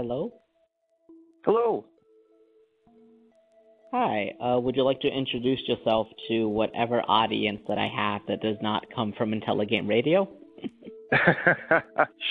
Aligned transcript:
Hello? 0.00 0.32
Hello. 1.44 1.84
Hi. 3.92 4.32
Uh, 4.42 4.58
would 4.58 4.74
you 4.74 4.82
like 4.82 4.98
to 5.02 5.08
introduce 5.08 5.60
yourself 5.68 6.06
to 6.28 6.48
whatever 6.48 7.02
audience 7.02 7.60
that 7.68 7.76
I 7.76 7.86
have 7.94 8.22
that 8.26 8.40
does 8.40 8.56
not 8.62 8.86
come 8.94 9.12
from 9.12 9.32
Intelligame 9.32 9.86
Radio? 9.86 10.26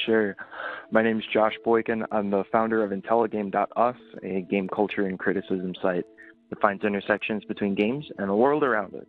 sure. 0.08 0.36
My 0.90 1.04
name 1.04 1.20
is 1.20 1.24
Josh 1.32 1.54
Boykin. 1.64 2.06
I'm 2.12 2.32
the 2.32 2.44
founder 2.52 2.84
of 2.84 2.90
Intelligame.us, 2.90 3.96
a 4.24 4.42
game 4.50 4.68
culture 4.68 5.06
and 5.06 5.20
criticism 5.20 5.76
site 5.80 6.06
that 6.50 6.60
finds 6.60 6.84
intersections 6.84 7.44
between 7.46 7.76
games 7.76 8.04
and 8.18 8.30
the 8.30 8.36
world 8.36 8.64
around 8.64 8.96
us. 8.96 9.06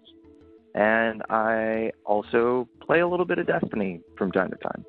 And 0.74 1.22
I 1.30 1.92
also 2.04 2.68
play 2.86 3.00
a 3.00 3.08
little 3.08 3.24
bit 3.24 3.38
of 3.38 3.46
Destiny 3.46 4.02
from 4.18 4.30
time 4.32 4.50
to 4.50 4.56
time. 4.56 4.84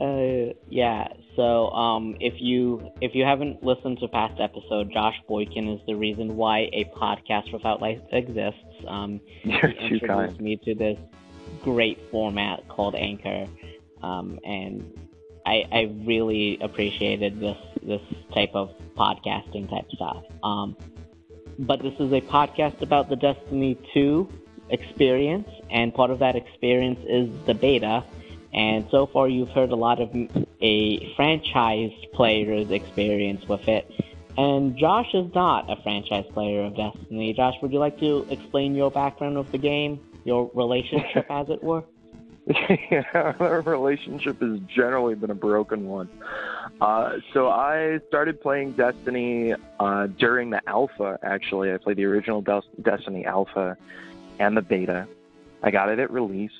uh, 0.00 0.54
yeah. 0.70 1.08
So, 1.36 1.70
um, 1.70 2.16
if 2.20 2.34
you 2.40 2.90
if 3.00 3.14
you 3.14 3.24
haven't 3.24 3.64
listened 3.64 3.98
to 4.00 4.08
past 4.08 4.38
episode, 4.40 4.92
Josh 4.92 5.16
Boykin 5.28 5.68
is 5.68 5.80
the 5.86 5.94
reason 5.94 6.36
why 6.36 6.68
a 6.72 6.84
podcast 6.96 7.52
without 7.52 7.80
light 7.80 8.02
exists. 8.12 8.60
Um, 8.86 9.20
You're 9.42 9.68
he 9.68 9.94
introduced 9.94 10.06
kind. 10.06 10.40
me 10.40 10.60
to 10.64 10.74
this 10.74 10.98
great 11.62 11.98
format 12.10 12.68
called 12.68 12.94
Anchor, 12.94 13.46
um, 14.02 14.38
and 14.44 14.92
I, 15.46 15.64
I 15.72 15.94
really 16.04 16.58
appreciated 16.60 17.40
this 17.40 17.56
this 17.82 18.02
type 18.34 18.50
of 18.54 18.70
podcasting 18.96 19.70
type 19.70 19.90
stuff. 19.94 20.24
Um, 20.42 20.76
but 21.58 21.82
this 21.82 21.94
is 21.94 22.12
a 22.12 22.20
podcast 22.20 22.82
about 22.82 23.08
the 23.08 23.16
Destiny 23.16 23.78
2 23.94 24.28
experience, 24.70 25.48
and 25.70 25.94
part 25.94 26.10
of 26.10 26.18
that 26.20 26.36
experience 26.36 27.00
is 27.08 27.30
the 27.46 27.54
beta. 27.54 28.04
And 28.52 28.86
so 28.90 29.06
far, 29.06 29.28
you've 29.28 29.48
heard 29.48 29.70
a 29.70 29.76
lot 29.76 30.00
of 30.00 30.14
a 30.60 31.14
franchise 31.14 31.92
player's 32.12 32.70
experience 32.70 33.46
with 33.48 33.66
it. 33.68 33.90
And 34.36 34.76
Josh 34.76 35.12
is 35.14 35.32
not 35.34 35.70
a 35.70 35.80
franchise 35.82 36.26
player 36.32 36.64
of 36.64 36.76
Destiny. 36.76 37.32
Josh, 37.34 37.54
would 37.62 37.72
you 37.72 37.78
like 37.78 37.98
to 38.00 38.26
explain 38.30 38.74
your 38.74 38.90
background 38.90 39.36
of 39.36 39.50
the 39.52 39.58
game, 39.58 40.00
your 40.24 40.50
relationship, 40.54 41.26
as 41.30 41.48
it 41.50 41.62
were? 41.62 41.84
yeah, 42.90 43.04
our 43.14 43.60
relationship 43.60 44.40
has 44.40 44.58
generally 44.74 45.14
been 45.14 45.30
a 45.30 45.34
broken 45.34 45.86
one. 45.86 46.08
Uh, 46.80 47.18
so 47.32 47.48
I 47.48 48.00
started 48.08 48.40
playing 48.40 48.72
Destiny 48.72 49.54
uh, 49.78 50.08
during 50.18 50.50
the 50.50 50.60
alpha. 50.68 51.18
Actually, 51.22 51.72
I 51.72 51.76
played 51.76 51.98
the 51.98 52.04
original 52.04 52.42
Des- 52.42 52.62
Destiny 52.82 53.24
alpha 53.24 53.76
and 54.40 54.56
the 54.56 54.62
beta. 54.62 55.06
I 55.62 55.70
got 55.70 55.88
it 55.88 56.00
at 56.00 56.10
release. 56.10 56.50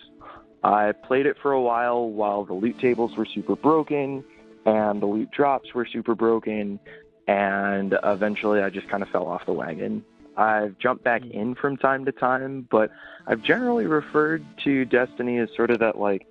I 0.64 0.92
played 0.92 1.26
it 1.26 1.36
for 1.42 1.52
a 1.52 1.60
while 1.60 2.08
while 2.08 2.44
the 2.44 2.54
loot 2.54 2.78
tables 2.78 3.16
were 3.16 3.26
super 3.26 3.56
broken 3.56 4.24
and 4.64 5.02
the 5.02 5.06
loot 5.06 5.30
drops 5.32 5.74
were 5.74 5.86
super 5.86 6.14
broken, 6.14 6.78
and 7.26 7.96
eventually 8.04 8.60
I 8.60 8.70
just 8.70 8.88
kind 8.88 9.02
of 9.02 9.08
fell 9.08 9.26
off 9.26 9.44
the 9.46 9.52
wagon. 9.52 10.04
I've 10.36 10.78
jumped 10.78 11.04
back 11.04 11.22
in 11.24 11.54
from 11.54 11.76
time 11.76 12.04
to 12.04 12.12
time, 12.12 12.66
but 12.70 12.90
I've 13.26 13.42
generally 13.42 13.86
referred 13.86 14.44
to 14.64 14.84
Destiny 14.84 15.38
as 15.38 15.48
sort 15.56 15.70
of 15.70 15.80
that 15.80 15.98
like 15.98 16.26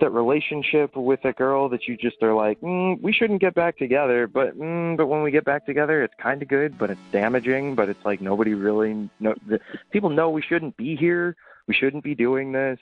that 0.00 0.10
relationship 0.10 0.94
with 0.96 1.24
a 1.24 1.32
girl 1.32 1.68
that 1.68 1.88
you 1.88 1.96
just 1.96 2.22
are 2.22 2.34
like, 2.34 2.60
mm, 2.60 3.00
we 3.02 3.12
shouldn't 3.12 3.40
get 3.40 3.54
back 3.54 3.76
together, 3.76 4.28
but 4.28 4.56
mm, 4.56 4.96
but 4.96 5.08
when 5.08 5.22
we 5.22 5.30
get 5.30 5.44
back 5.44 5.66
together, 5.66 6.04
it's 6.04 6.14
kind 6.22 6.40
of 6.40 6.48
good, 6.48 6.78
but 6.78 6.90
it's 6.90 7.00
damaging. 7.10 7.74
But 7.74 7.88
it's 7.88 8.04
like 8.04 8.20
nobody 8.20 8.54
really 8.54 9.10
know. 9.18 9.34
The, 9.48 9.58
people 9.90 10.10
know 10.10 10.30
we 10.30 10.42
shouldn't 10.42 10.76
be 10.76 10.94
here. 10.94 11.34
We 11.66 11.74
shouldn't 11.74 12.04
be 12.04 12.14
doing 12.14 12.52
this. 12.52 12.78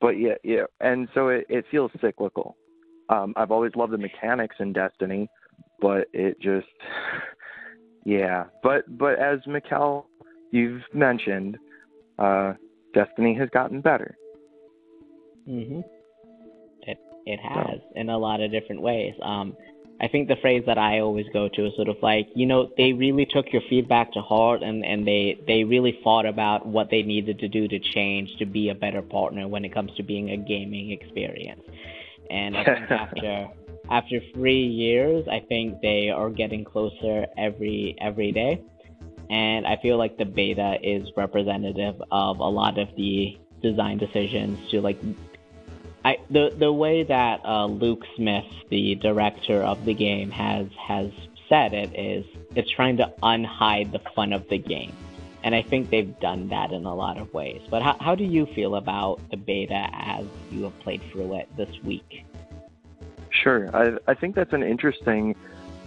But 0.00 0.18
yeah, 0.18 0.34
yeah, 0.42 0.64
and 0.80 1.08
so 1.14 1.28
it, 1.28 1.46
it 1.48 1.64
feels 1.70 1.90
cyclical. 2.00 2.56
Um, 3.08 3.34
I've 3.36 3.50
always 3.50 3.72
loved 3.76 3.92
the 3.92 3.98
mechanics 3.98 4.56
in 4.60 4.72
Destiny, 4.72 5.28
but 5.80 6.06
it 6.12 6.40
just 6.40 6.66
yeah. 8.04 8.44
But 8.62 8.98
but 8.98 9.18
as 9.18 9.40
Mikkel, 9.46 10.04
you've 10.52 10.82
mentioned, 10.94 11.58
uh, 12.18 12.54
Destiny 12.94 13.34
has 13.34 13.48
gotten 13.50 13.80
better. 13.80 14.16
Mm-hmm. 15.48 15.80
It 16.82 16.98
it 17.26 17.40
has 17.42 17.80
in 17.96 18.08
a 18.08 18.18
lot 18.18 18.40
of 18.40 18.50
different 18.50 18.80
ways. 18.80 19.14
Um, 19.22 19.54
I 20.00 20.08
think 20.08 20.28
the 20.28 20.36
phrase 20.36 20.64
that 20.66 20.78
I 20.78 21.00
always 21.00 21.26
go 21.32 21.48
to 21.48 21.66
is 21.66 21.76
sort 21.76 21.88
of 21.88 21.96
like, 22.02 22.28
you 22.34 22.46
know, 22.46 22.70
they 22.78 22.94
really 22.94 23.26
took 23.26 23.52
your 23.52 23.60
feedback 23.68 24.12
to 24.14 24.22
heart 24.22 24.62
and, 24.62 24.84
and 24.84 25.06
they, 25.06 25.38
they 25.46 25.64
really 25.64 25.98
thought 26.02 26.24
about 26.24 26.64
what 26.64 26.88
they 26.90 27.02
needed 27.02 27.38
to 27.40 27.48
do 27.48 27.68
to 27.68 27.78
change 27.78 28.34
to 28.38 28.46
be 28.46 28.70
a 28.70 28.74
better 28.74 29.02
partner 29.02 29.46
when 29.46 29.64
it 29.64 29.74
comes 29.74 29.94
to 29.96 30.02
being 30.02 30.30
a 30.30 30.38
gaming 30.38 30.90
experience. 30.90 31.62
And 32.30 32.56
I 32.56 32.64
think 32.64 32.90
after 32.90 33.48
after 33.90 34.20
three 34.32 34.64
years, 34.66 35.26
I 35.28 35.40
think 35.40 35.80
they 35.82 36.10
are 36.10 36.30
getting 36.30 36.64
closer 36.64 37.26
every 37.36 37.96
every 38.00 38.32
day. 38.32 38.62
And 39.28 39.66
I 39.66 39.76
feel 39.82 39.98
like 39.98 40.16
the 40.16 40.24
beta 40.24 40.78
is 40.82 41.08
representative 41.16 42.00
of 42.10 42.38
a 42.38 42.48
lot 42.48 42.78
of 42.78 42.88
the 42.96 43.38
design 43.62 43.98
decisions 43.98 44.58
to 44.70 44.80
like 44.80 44.98
I 46.04 46.18
the 46.30 46.54
the 46.56 46.72
way 46.72 47.02
that 47.02 47.44
uh, 47.44 47.66
Luke 47.66 48.04
Smith, 48.16 48.46
the 48.68 48.94
director 48.96 49.62
of 49.62 49.84
the 49.84 49.94
game, 49.94 50.30
has 50.30 50.68
has 50.78 51.10
said 51.48 51.72
it 51.74 51.98
is 51.98 52.24
it's 52.54 52.70
trying 52.70 52.96
to 52.98 53.12
unhide 53.22 53.92
the 53.92 54.00
fun 54.14 54.32
of 54.32 54.48
the 54.48 54.58
game, 54.58 54.92
and 55.42 55.54
I 55.54 55.62
think 55.62 55.90
they've 55.90 56.18
done 56.20 56.48
that 56.48 56.72
in 56.72 56.84
a 56.84 56.94
lot 56.94 57.18
of 57.18 57.32
ways. 57.34 57.60
But 57.70 57.82
how 57.82 57.96
how 58.00 58.14
do 58.14 58.24
you 58.24 58.46
feel 58.46 58.76
about 58.76 59.20
the 59.30 59.36
beta 59.36 59.88
as 59.92 60.26
you 60.50 60.64
have 60.64 60.78
played 60.80 61.02
through 61.10 61.34
it 61.36 61.48
this 61.56 61.82
week? 61.84 62.24
Sure, 63.30 63.74
I 63.74 63.98
I 64.10 64.14
think 64.14 64.34
that's 64.34 64.52
an 64.52 64.62
interesting 64.62 65.36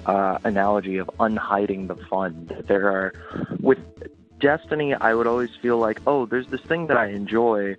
uh, 0.05 0.37
analogy 0.43 0.97
of 0.97 1.09
unhiding 1.19 1.87
the 1.87 1.95
fun. 1.95 2.45
That 2.49 2.67
there 2.67 2.87
are 2.87 3.13
with 3.59 3.79
Destiny, 4.43 4.93
I 4.93 5.13
would 5.13 5.25
always 5.25 5.51
feel 5.61 5.77
like, 5.77 6.01
oh, 6.05 6.25
there's 6.25 6.47
this 6.47 6.59
thing 6.61 6.87
that 6.87 6.97
I 6.97 7.07
enjoy, 7.07 7.77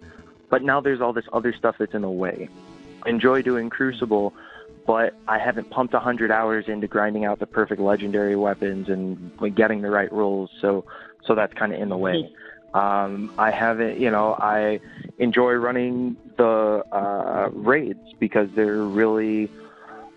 but 0.54 0.62
now 0.62 0.81
there's 0.81 1.00
all 1.00 1.12
this 1.12 1.25
other 1.32 1.53
stuff 1.53 1.75
that's 1.81 1.94
in 1.94 2.03
the 2.03 2.09
way. 2.09 2.48
Enjoy 3.06 3.42
doing 3.42 3.70
Crucible, 3.70 4.32
but 4.87 5.12
I 5.26 5.37
haven't 5.37 5.69
pumped 5.70 5.94
100 5.94 6.31
hours 6.31 6.66
into 6.69 6.87
grinding 6.87 7.25
out 7.25 7.41
the 7.41 7.47
perfect 7.47 7.81
legendary 7.81 8.37
weapons 8.37 8.88
and 8.88 9.32
getting 9.56 9.82
the 9.82 9.91
right 9.91 10.12
rules, 10.12 10.50
so 10.60 10.84
so 11.26 11.34
that's 11.34 11.53
kind 11.54 11.75
of 11.75 11.81
in 11.81 11.88
the 11.88 11.97
way. 11.97 12.32
Um, 12.72 13.32
I 13.37 13.50
haven't, 13.50 13.98
you 13.98 14.12
know, 14.12 14.34
I 14.34 14.78
enjoy 15.19 15.54
running 15.54 16.16
the 16.37 16.84
uh, 16.93 17.50
raids 17.53 18.12
because 18.20 18.48
they're 18.54 18.84
really 18.84 19.50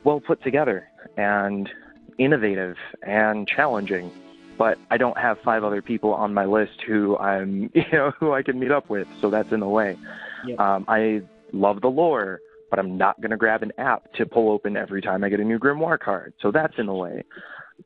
well 0.03 0.19
put 0.19 0.43
together 0.43 0.87
and 1.17 1.67
innovative 2.19 2.77
and 3.01 3.47
challenging 3.47 4.11
but 4.57 4.79
I 4.89 4.97
don't 4.97 5.17
have 5.17 5.39
five 5.41 5.63
other 5.63 5.81
people 5.81 6.13
on 6.13 6.33
my 6.33 6.45
list 6.45 6.81
who 6.85 7.17
I'm, 7.17 7.69
you 7.75 7.85
know, 7.93 8.11
who 8.19 8.33
I 8.33 8.41
can 8.43 8.59
meet 8.59 8.71
up 8.71 8.89
with. 8.89 9.07
So 9.21 9.29
that's 9.29 9.51
in 9.51 9.59
the 9.59 9.67
way. 9.67 9.97
Yep. 10.45 10.59
Um, 10.59 10.85
I 10.87 11.21
love 11.53 11.81
the 11.81 11.87
lore, 11.87 12.39
but 12.69 12.79
I'm 12.79 12.97
not 12.97 13.19
going 13.21 13.31
to 13.31 13.37
grab 13.37 13.63
an 13.63 13.71
app 13.77 14.11
to 14.13 14.25
pull 14.25 14.51
open 14.51 14.77
every 14.77 15.01
time 15.01 15.23
I 15.23 15.29
get 15.29 15.39
a 15.39 15.43
new 15.43 15.59
Grimoire 15.59 15.99
card. 15.99 16.33
So 16.41 16.51
that's 16.51 16.73
in 16.77 16.85
the 16.85 16.93
way. 16.93 17.23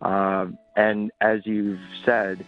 Um, 0.01 0.57
and 0.75 1.11
as 1.22 1.40
you've 1.45 1.79
said, 2.06 2.45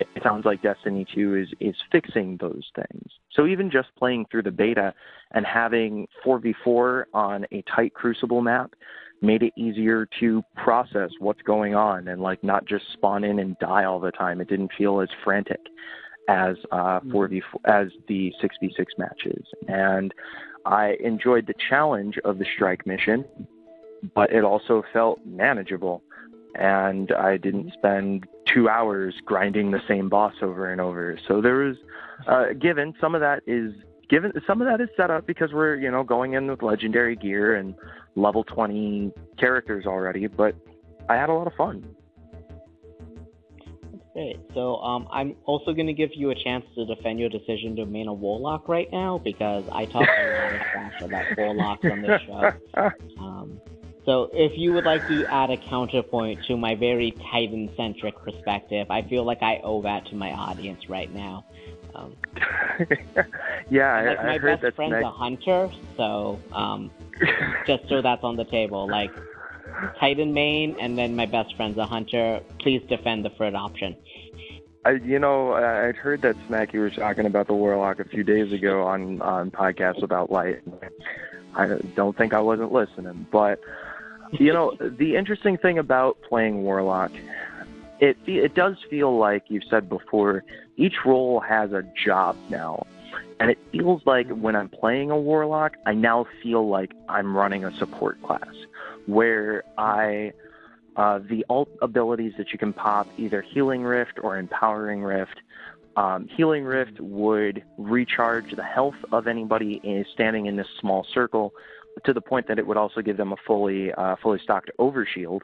it 0.00 0.22
sounds 0.22 0.44
like 0.44 0.62
Destiny 0.62 1.06
2 1.14 1.36
is, 1.36 1.48
is 1.60 1.76
fixing 1.90 2.36
those 2.40 2.64
things. 2.74 3.10
So 3.32 3.46
even 3.46 3.70
just 3.70 3.88
playing 3.96 4.26
through 4.30 4.42
the 4.42 4.50
beta 4.50 4.92
and 5.32 5.46
having 5.46 6.06
4v4 6.24 7.04
on 7.14 7.46
a 7.52 7.62
tight 7.74 7.94
Crucible 7.94 8.42
map 8.42 8.74
made 9.20 9.42
it 9.42 9.52
easier 9.56 10.08
to 10.18 10.42
process 10.56 11.10
what's 11.20 11.42
going 11.42 11.74
on 11.74 12.08
and 12.08 12.20
like 12.20 12.42
not 12.42 12.66
just 12.66 12.84
spawn 12.92 13.22
in 13.22 13.38
and 13.38 13.56
die 13.60 13.84
all 13.84 14.00
the 14.00 14.10
time. 14.10 14.40
It 14.40 14.48
didn't 14.48 14.72
feel 14.76 15.00
as 15.00 15.08
frantic 15.24 15.60
as 16.28 16.56
uh, 16.70 17.00
4v4, 17.00 17.42
as 17.64 17.88
the 18.08 18.32
6v6 18.42 18.86
matches, 18.98 19.44
and 19.68 20.14
I 20.64 20.96
enjoyed 21.02 21.46
the 21.46 21.54
challenge 21.68 22.18
of 22.24 22.38
the 22.38 22.46
strike 22.54 22.86
mission, 22.86 23.24
but 24.14 24.32
it 24.32 24.44
also 24.44 24.82
felt 24.92 25.20
manageable. 25.26 26.02
And 26.54 27.12
I 27.12 27.38
didn't 27.38 27.72
spend 27.72 28.26
two 28.52 28.68
hours 28.68 29.14
grinding 29.24 29.70
the 29.70 29.80
same 29.88 30.08
boss 30.08 30.34
over 30.42 30.70
and 30.70 30.80
over. 30.80 31.18
So 31.26 31.40
there 31.40 31.56
was, 31.56 31.76
uh, 32.26 32.52
given 32.60 32.94
some 33.00 33.14
of 33.14 33.22
that 33.22 33.42
is 33.46 33.72
given 34.12 34.30
some 34.46 34.60
of 34.60 34.68
that 34.68 34.80
is 34.80 34.90
set 34.94 35.10
up 35.10 35.26
because 35.26 35.52
we're 35.54 35.76
you 35.76 35.90
know 35.90 36.04
going 36.04 36.34
in 36.34 36.46
with 36.46 36.62
legendary 36.62 37.16
gear 37.16 37.56
and 37.56 37.74
level 38.14 38.44
20 38.44 39.10
characters 39.38 39.86
already 39.86 40.26
but 40.26 40.54
i 41.08 41.14
had 41.14 41.30
a 41.30 41.32
lot 41.32 41.46
of 41.46 41.54
fun 41.54 41.82
Great. 44.12 44.38
So 44.52 44.76
um, 44.76 45.08
I'm 45.10 45.36
also 45.44 45.72
going 45.72 45.86
to 45.86 45.94
give 45.94 46.10
you 46.14 46.30
a 46.30 46.34
chance 46.34 46.64
to 46.74 46.84
defend 46.84 47.18
your 47.18 47.30
decision 47.30 47.74
to 47.76 47.86
main 47.86 48.08
a 48.08 48.12
Warlock 48.12 48.68
right 48.68 48.90
now 48.92 49.18
because 49.18 49.64
I 49.72 49.86
talk 49.86 50.06
a 50.06 50.32
lot 50.32 50.54
of 50.54 50.60
trash 50.60 51.00
about 51.00 51.38
Warlocks 51.38 51.84
on 51.84 52.02
this 52.02 52.20
show. 52.26 52.52
Um, 53.18 53.60
so 54.04 54.30
if 54.32 54.58
you 54.58 54.72
would 54.72 54.84
like 54.84 55.06
to 55.06 55.24
add 55.26 55.50
a 55.50 55.56
counterpoint 55.56 56.44
to 56.46 56.56
my 56.56 56.74
very 56.74 57.12
Titan-centric 57.30 58.16
perspective, 58.18 58.90
I 58.90 59.02
feel 59.02 59.24
like 59.24 59.42
I 59.42 59.60
owe 59.62 59.80
that 59.82 60.06
to 60.06 60.16
my 60.16 60.32
audience 60.32 60.88
right 60.88 61.12
now. 61.14 61.44
Um, 61.94 62.16
yeah 63.70 64.02
like 64.02 64.18
I, 64.18 64.24
my 64.24 64.38
heard 64.38 64.42
best 64.42 64.62
that's 64.62 64.76
friend's 64.76 64.92
next 64.92 65.04
a 65.04 65.10
hunter, 65.10 65.70
so 65.96 66.40
um, 66.52 66.90
just 67.66 67.88
so 67.88 68.02
that's 68.02 68.24
on 68.24 68.36
the 68.36 68.46
table. 68.46 68.88
Like 68.88 69.10
Titan 69.98 70.32
main, 70.32 70.76
and 70.80 70.96
then 70.96 71.16
my 71.16 71.26
best 71.26 71.56
friend's 71.56 71.78
a 71.78 71.86
hunter. 71.86 72.40
Please 72.60 72.82
defend 72.88 73.24
the 73.24 73.30
third 73.30 73.54
option. 73.54 73.96
I, 74.84 74.92
you 74.92 75.18
know, 75.18 75.52
I'd 75.52 75.96
heard 75.96 76.22
that 76.22 76.36
Smacky 76.48 76.82
was 76.82 76.94
talking 76.94 77.26
about 77.26 77.46
the 77.46 77.54
Warlock 77.54 78.00
a 78.00 78.04
few 78.04 78.24
days 78.24 78.52
ago 78.52 78.82
on 78.82 79.20
on 79.22 79.50
podcasts 79.50 80.02
about 80.02 80.30
light. 80.30 80.60
I 81.54 81.78
don't 81.94 82.16
think 82.16 82.34
I 82.34 82.40
wasn't 82.40 82.72
listening, 82.72 83.26
but 83.30 83.60
you 84.32 84.52
know, 84.52 84.76
the 84.80 85.16
interesting 85.16 85.56
thing 85.56 85.78
about 85.78 86.18
playing 86.28 86.62
Warlock, 86.62 87.12
it 88.00 88.16
it 88.26 88.54
does 88.54 88.76
feel 88.90 89.16
like 89.16 89.44
you've 89.48 89.64
said 89.70 89.88
before. 89.88 90.42
Each 90.76 90.96
role 91.04 91.38
has 91.38 91.72
a 91.72 91.84
job 92.04 92.36
now, 92.50 92.86
and 93.38 93.50
it 93.50 93.58
feels 93.70 94.02
like 94.04 94.26
mm-hmm. 94.26 94.42
when 94.42 94.56
I'm 94.56 94.68
playing 94.68 95.12
a 95.12 95.18
Warlock, 95.18 95.76
I 95.86 95.94
now 95.94 96.26
feel 96.42 96.68
like 96.68 96.92
I'm 97.08 97.36
running 97.36 97.64
a 97.64 97.72
support 97.76 98.20
class, 98.22 98.54
where 99.06 99.64
I 99.78 100.32
uh, 100.96 101.20
the 101.30 101.44
alt 101.48 101.68
abilities 101.80 102.34
that 102.36 102.52
you 102.52 102.58
can 102.58 102.72
pop, 102.72 103.06
either 103.16 103.40
Healing 103.40 103.82
Rift 103.82 104.18
or 104.22 104.38
Empowering 104.38 105.02
Rift. 105.02 105.40
Um, 105.96 106.28
Healing 106.36 106.64
Rift 106.64 107.00
would 107.00 107.64
recharge 107.78 108.54
the 108.54 108.62
health 108.62 108.94
of 109.10 109.26
anybody 109.26 109.80
standing 110.12 110.46
in 110.46 110.56
this 110.56 110.66
small 110.80 111.06
circle, 111.14 111.52
to 112.04 112.12
the 112.12 112.20
point 112.20 112.48
that 112.48 112.58
it 112.58 112.66
would 112.66 112.76
also 112.76 113.02
give 113.02 113.16
them 113.16 113.32
a 113.32 113.36
fully 113.46 113.92
uh, 113.92 114.16
fully 114.22 114.38
stocked 114.42 114.70
overshield, 114.78 115.40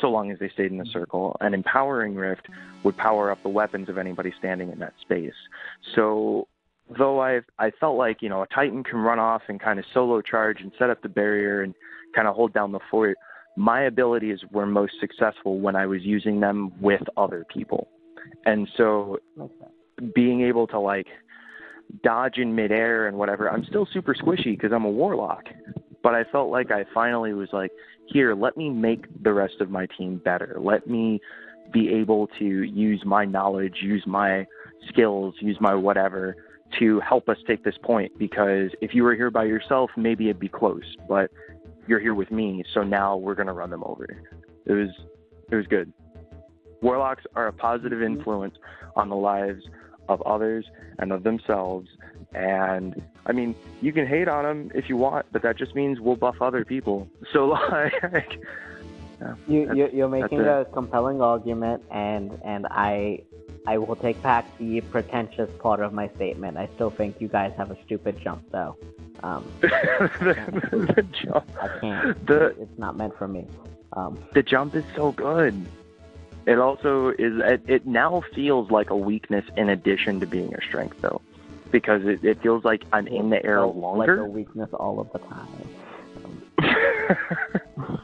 so 0.00 0.08
long 0.08 0.30
as 0.30 0.38
they 0.38 0.48
stayed 0.48 0.70
in 0.70 0.78
the 0.78 0.86
circle. 0.86 1.36
And 1.40 1.54
Empowering 1.54 2.14
Rift 2.14 2.46
would 2.82 2.96
power 2.96 3.30
up 3.30 3.42
the 3.42 3.48
weapons 3.48 3.88
of 3.88 3.98
anybody 3.98 4.32
standing 4.38 4.70
in 4.70 4.78
that 4.80 4.94
space. 5.00 5.34
So 5.94 6.48
though 6.96 7.20
I 7.20 7.40
I 7.58 7.70
felt 7.72 7.96
like 7.96 8.22
you 8.22 8.28
know 8.28 8.42
a 8.42 8.46
Titan 8.46 8.84
can 8.84 8.98
run 8.98 9.18
off 9.18 9.42
and 9.48 9.60
kind 9.60 9.78
of 9.78 9.84
solo 9.92 10.20
charge 10.20 10.60
and 10.60 10.72
set 10.78 10.90
up 10.90 11.02
the 11.02 11.08
barrier 11.08 11.62
and 11.62 11.74
kind 12.14 12.28
of 12.28 12.34
hold 12.34 12.52
down 12.52 12.72
the 12.72 12.80
fort 12.90 13.16
my 13.56 13.82
abilities 13.82 14.38
were 14.50 14.66
most 14.66 14.94
successful 15.00 15.60
when 15.60 15.76
I 15.76 15.86
was 15.86 16.02
using 16.02 16.40
them 16.40 16.72
with 16.80 17.02
other 17.16 17.44
people. 17.52 17.88
And 18.46 18.68
so 18.76 19.18
being 20.14 20.42
able 20.42 20.66
to 20.68 20.80
like 20.80 21.06
dodge 22.02 22.38
in 22.38 22.54
midair 22.54 23.06
and 23.06 23.16
whatever, 23.16 23.50
I'm 23.50 23.64
still 23.64 23.86
super 23.92 24.14
squishy 24.14 24.56
because 24.56 24.72
I'm 24.72 24.84
a 24.84 24.90
warlock. 24.90 25.44
But 26.02 26.14
I 26.14 26.24
felt 26.24 26.50
like 26.50 26.70
I 26.70 26.84
finally 26.92 27.32
was 27.32 27.48
like, 27.52 27.70
here, 28.08 28.34
let 28.34 28.56
me 28.56 28.68
make 28.68 29.06
the 29.22 29.32
rest 29.32 29.54
of 29.60 29.70
my 29.70 29.86
team 29.96 30.20
better. 30.22 30.58
Let 30.60 30.86
me 30.86 31.20
be 31.72 31.88
able 31.94 32.26
to 32.38 32.44
use 32.44 33.02
my 33.06 33.24
knowledge, 33.24 33.76
use 33.82 34.04
my 34.06 34.46
skills, 34.88 35.34
use 35.40 35.56
my 35.60 35.74
whatever 35.74 36.36
to 36.78 37.00
help 37.00 37.28
us 37.28 37.38
take 37.46 37.64
this 37.64 37.76
point. 37.82 38.12
Because 38.18 38.70
if 38.82 38.94
you 38.94 39.04
were 39.04 39.14
here 39.14 39.30
by 39.30 39.44
yourself, 39.44 39.90
maybe 39.96 40.24
it'd 40.24 40.40
be 40.40 40.48
close. 40.48 40.82
But 41.08 41.30
you're 41.86 42.00
here 42.00 42.14
with 42.14 42.30
me, 42.30 42.64
so 42.72 42.82
now 42.82 43.16
we're 43.16 43.34
gonna 43.34 43.52
run 43.52 43.70
them 43.70 43.82
over. 43.84 44.04
It 44.66 44.72
was 44.72 44.90
it 45.50 45.56
was 45.56 45.66
good. 45.66 45.92
Warlocks 46.80 47.24
are 47.34 47.46
a 47.46 47.52
positive 47.52 47.98
mm-hmm. 47.98 48.18
influence 48.18 48.56
on 48.96 49.08
the 49.08 49.16
lives 49.16 49.64
of 50.08 50.20
others 50.22 50.66
and 50.98 51.12
of 51.12 51.22
themselves. 51.22 51.88
And 52.34 53.00
I 53.26 53.32
mean, 53.32 53.54
you 53.80 53.92
can 53.92 54.06
hate 54.06 54.28
on 54.28 54.44
them 54.44 54.70
if 54.74 54.88
you 54.88 54.96
want, 54.96 55.26
but 55.32 55.42
that 55.42 55.56
just 55.56 55.74
means 55.74 56.00
we'll 56.00 56.16
buff 56.16 56.42
other 56.42 56.64
people. 56.64 57.08
So 57.32 57.46
like, 57.72 58.38
yeah, 59.20 59.34
you 59.46 59.90
you're 59.92 60.08
making 60.08 60.40
a 60.40 60.64
compelling 60.72 61.20
argument, 61.20 61.84
and 61.90 62.38
and 62.44 62.66
I 62.70 63.20
I 63.66 63.78
will 63.78 63.96
take 63.96 64.20
back 64.22 64.44
the 64.58 64.80
pretentious 64.82 65.50
part 65.60 65.80
of 65.80 65.92
my 65.92 66.08
statement. 66.16 66.58
I 66.58 66.68
still 66.74 66.90
think 66.90 67.20
you 67.20 67.28
guys 67.28 67.52
have 67.56 67.70
a 67.70 67.78
stupid 67.84 68.20
jump, 68.22 68.44
though. 68.50 68.76
Um, 69.24 69.50
the, 69.62 70.92
the 70.96 71.02
jump, 71.24 71.50
I 71.58 71.68
can't. 71.80 72.26
The- 72.26 72.54
it's 72.60 72.78
not 72.78 72.94
meant 72.98 73.16
for 73.16 73.26
me. 73.26 73.46
Um, 73.94 74.18
the 74.34 74.42
jump 74.42 74.74
is 74.74 74.84
so 74.94 75.12
good. 75.12 75.66
It 76.46 76.58
also 76.58 77.08
is. 77.08 77.40
It, 77.42 77.62
it 77.66 77.86
now 77.86 78.22
feels 78.34 78.70
like 78.70 78.90
a 78.90 78.96
weakness 78.96 79.46
in 79.56 79.70
addition 79.70 80.20
to 80.20 80.26
being 80.26 80.54
a 80.54 80.60
strength, 80.60 80.96
though, 81.00 81.22
because 81.70 82.04
it, 82.04 82.22
it 82.22 82.42
feels 82.42 82.64
like 82.64 82.82
I'm 82.92 83.06
in 83.06 83.30
the 83.30 83.42
air 83.42 83.60
felt 83.60 83.76
like 83.76 83.82
longer. 83.82 84.20
a 84.20 84.28
weakness 84.28 84.68
all 84.74 85.00
of 85.00 85.10
the 85.12 85.20
time. 85.20 85.68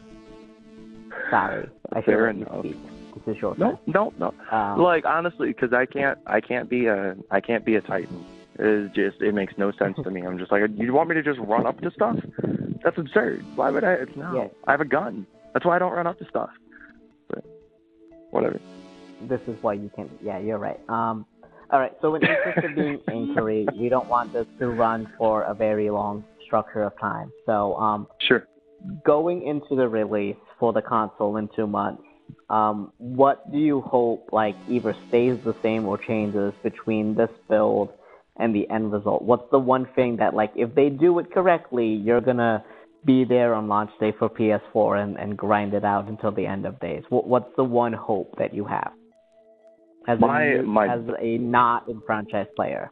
Sorry, 1.31 1.69
I 1.93 2.01
Fair 2.01 2.29
enough. 2.31 2.61
speak. 2.61 2.79
This 3.27 3.37
is 3.37 3.43
your 3.43 3.55
no, 3.59 3.79
no, 3.87 4.15
no. 4.19 4.33
turn. 4.49 4.59
Um, 4.59 4.81
like 4.81 5.05
honestly, 5.05 5.49
because 5.49 5.75
I 5.75 5.85
can't, 5.85 6.19
I 6.27 6.41
can't 6.41 6.71
be 6.71 6.87
a, 6.87 7.15
I 7.31 7.43
can't 7.43 7.65
be 7.65 7.75
a 7.75 7.83
titan. 7.83 8.25
It's 8.63 8.95
just, 8.95 9.21
it 9.23 9.33
makes 9.35 9.55
no 9.57 9.73
sense 9.79 9.97
to 10.05 10.11
me. 10.11 10.23
I'm 10.23 10.39
just 10.39 10.53
like, 10.53 10.63
you 10.77 10.93
want 10.93 11.09
me 11.09 11.15
to 11.15 11.23
just 11.23 11.39
run 11.41 11.67
up 11.67 11.81
to 11.81 11.91
stuff? 11.93 12.17
That's 12.85 12.99
absurd. 12.99 13.43
Why 13.57 13.71
would 13.71 13.85
I? 13.85 13.93
It's 13.95 14.13
no. 14.17 14.35
Yeah. 14.35 14.49
I 14.67 14.73
have 14.73 14.81
a 14.81 14.85
gun. 14.85 15.27
That's 15.55 15.65
why 15.65 15.77
I 15.77 15.79
don't 15.79 15.93
run 15.93 16.07
up 16.07 16.19
to 16.19 16.27
stuff. 16.29 16.51
But 17.29 17.45
whatever. 18.31 18.61
this 19.29 19.41
is 19.47 19.57
why 19.63 19.75
you 19.75 19.91
can't. 19.97 20.11
Yeah, 20.23 20.39
you're 20.39 20.59
right. 20.59 20.79
Um, 20.89 21.27
all 21.71 21.81
right. 21.81 21.93
So 22.03 22.15
in 22.15 22.23
interest 22.23 22.59
of 22.65 22.75
being 22.75 23.01
inquiry, 23.09 23.67
we 23.79 23.89
don't 23.89 24.09
want 24.09 24.33
this 24.33 24.47
to 24.59 24.69
run 24.69 25.09
for 25.17 25.43
a 25.43 25.55
very 25.55 25.89
long 25.91 26.25
structure 26.45 26.83
of 26.83 26.99
time. 27.01 27.33
So 27.47 27.75
um, 27.77 28.07
Sure. 28.29 28.47
going 29.07 29.43
into 29.47 29.75
the 29.75 29.89
release 29.89 30.37
for 30.59 30.73
the 30.73 30.83
console 30.83 31.37
in 31.39 31.49
two 31.57 31.67
months, 31.67 32.03
um, 32.49 32.93
what 32.99 33.51
do 33.53 33.59
you 33.59 33.81
hope 33.81 34.29
like 34.33 34.55
either 34.69 34.95
stays 35.09 35.39
the 35.45 35.55
same 35.63 35.87
or 35.87 35.99
changes 35.99 36.53
between 36.63 37.15
this 37.15 37.31
build 37.49 37.91
and 38.41 38.55
the 38.55 38.69
end 38.71 38.93
result? 38.93 39.23
What's 39.23 39.51
the 39.51 39.59
one 39.59 39.87
thing 39.95 40.17
that 40.17 40.35
like 40.35 40.53
if 40.57 40.75
they 40.75 40.89
do 40.89 41.19
it 41.19 41.33
correctly, 41.33 41.87
you're 41.87 42.21
gonna 42.21 42.65
be 43.05 43.25
there 43.25 43.55
on 43.55 43.69
launch 43.69 43.91
day 43.99 44.13
for 44.19 44.29
PS4 44.29 45.03
and, 45.03 45.17
and 45.19 45.37
grind 45.37 45.75
it 45.75 45.85
out 45.85 46.09
until 46.09 46.33
the 46.33 46.47
end 46.47 46.67
of 46.67 46.79
days? 46.81 47.03
What, 47.09 47.27
what's 47.27 47.55
the 47.57 47.65
one 47.65 47.93
hope 47.93 48.35
that 48.39 48.55
you 48.55 48.65
have 48.65 48.93
as 50.09 50.21
My- 50.21 50.45
a 50.45 50.63
my- 50.63 50.95
as 50.95 51.03
a 51.21 51.39
not 51.39 51.89
in 51.89 52.01
franchise 52.07 52.49
player? 52.57 52.91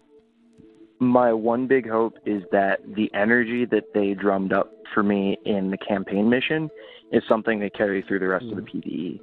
my 1.00 1.33
one 1.33 1.67
big 1.67 1.89
hope 1.89 2.15
is 2.27 2.43
that 2.50 2.81
the 2.97 3.11
energy 3.15 3.65
that 3.67 3.85
they 3.95 4.15
drummed 4.15 4.53
up 4.53 4.73
for 4.95 5.03
me 5.03 5.39
in 5.45 5.71
the 5.71 5.79
campaign 5.79 6.29
mission 6.29 6.69
is 7.12 7.23
something 7.29 7.61
they 7.61 7.71
carry 7.71 8.03
through 8.06 8.19
the 8.19 8.29
rest 8.29 8.47
of 8.47 8.56
the 8.56 8.62
mm. 8.62 8.75
PVE. 8.75 9.21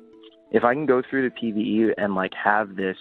If 0.51 0.63
I 0.63 0.73
can 0.73 0.85
go 0.85 1.01
through 1.09 1.29
the 1.29 1.35
PVE 1.35 1.93
and 1.97 2.15
like 2.15 2.31
have 2.41 2.75
this 2.75 2.95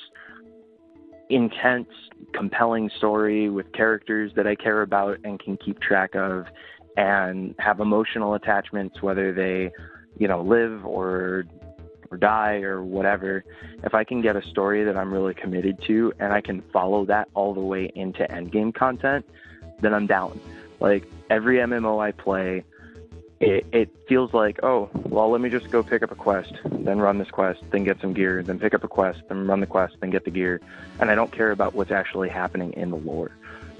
intense, 1.30 1.88
compelling 2.32 2.90
story 2.98 3.48
with 3.48 3.70
characters 3.72 4.32
that 4.36 4.46
I 4.46 4.54
care 4.54 4.82
about 4.82 5.18
and 5.24 5.38
can 5.38 5.56
keep 5.56 5.80
track 5.80 6.14
of 6.14 6.46
and 6.96 7.54
have 7.58 7.80
emotional 7.80 8.34
attachments 8.34 9.02
whether 9.02 9.32
they, 9.32 9.72
you 10.18 10.28
know, 10.28 10.42
live 10.42 10.84
or 10.84 11.44
or 12.10 12.16
die 12.16 12.56
or 12.62 12.82
whatever, 12.82 13.44
if 13.82 13.94
I 13.94 14.04
can 14.04 14.22
get 14.22 14.36
a 14.36 14.42
story 14.48 14.84
that 14.84 14.96
I'm 14.96 15.12
really 15.12 15.34
committed 15.34 15.82
to 15.86 16.12
and 16.18 16.32
I 16.32 16.40
can 16.40 16.62
follow 16.72 17.04
that 17.06 17.28
all 17.34 17.54
the 17.54 17.60
way 17.60 17.90
into 17.94 18.22
endgame 18.30 18.74
content, 18.74 19.26
then 19.80 19.94
I'm 19.94 20.06
down. 20.06 20.38
Like 20.80 21.04
every 21.30 21.58
MMO 21.58 22.02
I 22.02 22.12
play, 22.12 22.64
it, 23.40 23.66
it 23.72 23.90
feels 24.08 24.32
like, 24.32 24.60
oh, 24.62 24.90
well, 25.06 25.30
let 25.30 25.40
me 25.40 25.50
just 25.50 25.70
go 25.70 25.82
pick 25.82 26.02
up 26.02 26.10
a 26.10 26.14
quest, 26.14 26.52
then 26.64 26.98
run 26.98 27.18
this 27.18 27.30
quest, 27.30 27.62
then 27.70 27.84
get 27.84 28.00
some 28.00 28.12
gear, 28.12 28.42
then 28.42 28.58
pick 28.58 28.74
up 28.74 28.84
a 28.84 28.88
quest, 28.88 29.22
then 29.28 29.46
run 29.46 29.60
the 29.60 29.66
quest, 29.66 29.96
then 30.00 30.10
get 30.10 30.24
the 30.24 30.30
gear. 30.30 30.60
And 31.00 31.10
I 31.10 31.14
don't 31.14 31.32
care 31.32 31.50
about 31.50 31.74
what's 31.74 31.90
actually 31.90 32.28
happening 32.28 32.72
in 32.74 32.90
the 32.90 32.96
lore. 32.96 33.32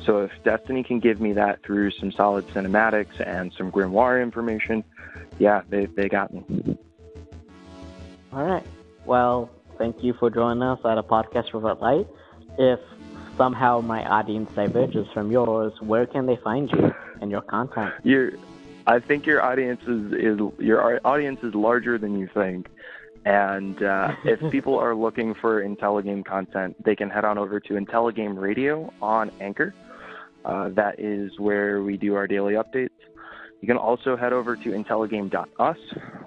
So 0.04 0.18
if 0.18 0.32
Destiny 0.44 0.82
can 0.82 1.00
give 1.00 1.20
me 1.20 1.32
that 1.34 1.62
through 1.62 1.92
some 1.92 2.12
solid 2.12 2.46
cinematics 2.48 3.20
and 3.26 3.52
some 3.56 3.70
Grimoire 3.70 4.22
information, 4.22 4.84
yeah, 5.38 5.62
they, 5.68 5.86
they 5.86 6.08
got 6.08 6.32
me. 6.34 6.76
All 8.32 8.44
right. 8.44 8.66
Well, 9.06 9.50
thank 9.78 10.02
you 10.02 10.14
for 10.14 10.30
joining 10.30 10.62
us 10.62 10.80
at 10.84 10.98
a 10.98 11.02
podcast 11.02 11.52
without 11.52 11.80
light. 11.80 12.06
If 12.58 12.80
somehow 13.36 13.80
my 13.80 14.04
audience 14.04 14.50
diverges 14.54 15.06
from 15.14 15.32
yours, 15.32 15.72
where 15.80 16.06
can 16.06 16.26
they 16.26 16.36
find 16.36 16.70
you 16.70 16.92
and 17.20 17.30
your 17.30 17.42
content? 17.42 17.94
Your, 18.02 18.32
I 18.86 19.00
think 19.00 19.26
your 19.26 19.42
audience 19.42 19.80
is, 19.82 20.12
is 20.12 20.38
your 20.58 21.00
audience 21.06 21.40
is 21.42 21.54
larger 21.54 21.98
than 21.98 22.18
you 22.18 22.28
think. 22.34 22.68
And 23.24 23.82
uh, 23.82 24.12
if 24.24 24.52
people 24.52 24.78
are 24.78 24.94
looking 24.94 25.34
for 25.34 25.62
IntelliGame 25.62 26.24
content, 26.24 26.82
they 26.84 26.94
can 26.94 27.10
head 27.10 27.24
on 27.24 27.38
over 27.38 27.60
to 27.60 27.74
IntelliGame 27.74 28.38
Radio 28.38 28.92
on 29.00 29.30
Anchor. 29.40 29.74
Uh, 30.44 30.68
that 30.70 31.00
is 31.00 31.32
where 31.38 31.82
we 31.82 31.96
do 31.96 32.14
our 32.14 32.26
daily 32.26 32.54
updates. 32.54 32.90
You 33.62 33.68
can 33.68 33.78
also 33.78 34.14
head 34.14 34.34
over 34.34 34.56
to 34.56 34.70
IntelliGame.us, 34.70 35.78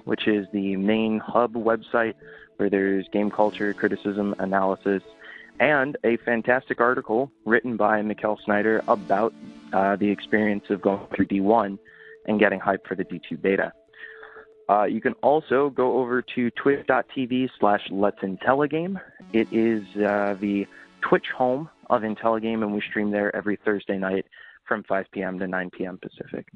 which 0.05 0.27
is 0.27 0.47
the 0.53 0.75
main 0.75 1.19
hub 1.19 1.53
website 1.53 2.15
where 2.55 2.67
there's 2.67 3.07
game 3.09 3.29
culture, 3.29 3.75
criticism, 3.75 4.33
analysis, 4.39 5.03
and 5.59 5.97
a 6.03 6.17
fantastic 6.17 6.81
article 6.81 7.31
written 7.45 7.77
by 7.77 8.01
Mikkel 8.01 8.37
Snyder 8.43 8.81
about 8.87 9.35
uh, 9.71 9.95
the 9.97 10.09
experience 10.09 10.63
of 10.71 10.81
going 10.81 11.05
through 11.15 11.27
D1 11.27 11.77
and 12.27 12.39
getting 12.39 12.59
hyped 12.59 12.85
for 12.87 12.95
the 12.95 13.03
D2 13.03 13.41
beta. 13.41 13.71
Uh, 14.69 14.83
you 14.83 14.99
can 14.99 15.13
also 15.23 15.69
go 15.69 15.97
over 15.97 16.21
to 16.21 16.51
twitch.tv 16.51 17.49
slash 17.59 17.81
Let's 17.89 18.19
Intelligame. 18.19 18.99
It 19.31 19.47
is 19.51 19.83
uh, 19.95 20.35
the 20.39 20.67
Twitch 21.01 21.27
home 21.35 21.69
of 21.89 22.01
Intelligame, 22.01 22.63
and 22.63 22.73
we 22.73 22.81
stream 22.81 23.11
there 23.11 23.33
every 23.35 23.57
Thursday 23.63 23.97
night 23.97 24.25
from 24.67 24.83
5 24.83 25.05
p.m. 25.11 25.39
to 25.39 25.47
9 25.47 25.69
p.m. 25.69 25.97
Pacific. 26.01 26.47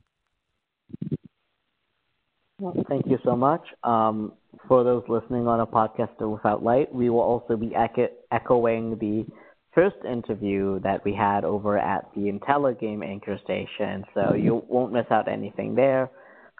Well, 2.59 2.75
thank 2.89 3.07
you 3.07 3.17
so 3.23 3.35
much. 3.35 3.61
Um, 3.83 4.33
for 4.67 4.83
those 4.83 5.03
listening 5.07 5.47
on 5.47 5.61
a 5.61 5.65
podcast 5.65 6.19
without 6.19 6.63
light, 6.63 6.93
we 6.93 7.09
will 7.09 7.21
also 7.21 7.55
be 7.55 7.73
echo- 7.73 8.09
echoing 8.31 8.97
the 8.99 9.25
first 9.73 9.97
interview 10.09 10.79
that 10.81 11.03
we 11.05 11.13
had 11.13 11.45
over 11.45 11.77
at 11.77 12.09
the 12.15 12.21
IntelliGame 12.31 13.05
anchor 13.05 13.39
station, 13.43 14.03
so 14.13 14.33
you 14.33 14.63
won't 14.67 14.91
miss 14.93 15.05
out 15.11 15.27
anything 15.27 15.75
there. 15.75 16.09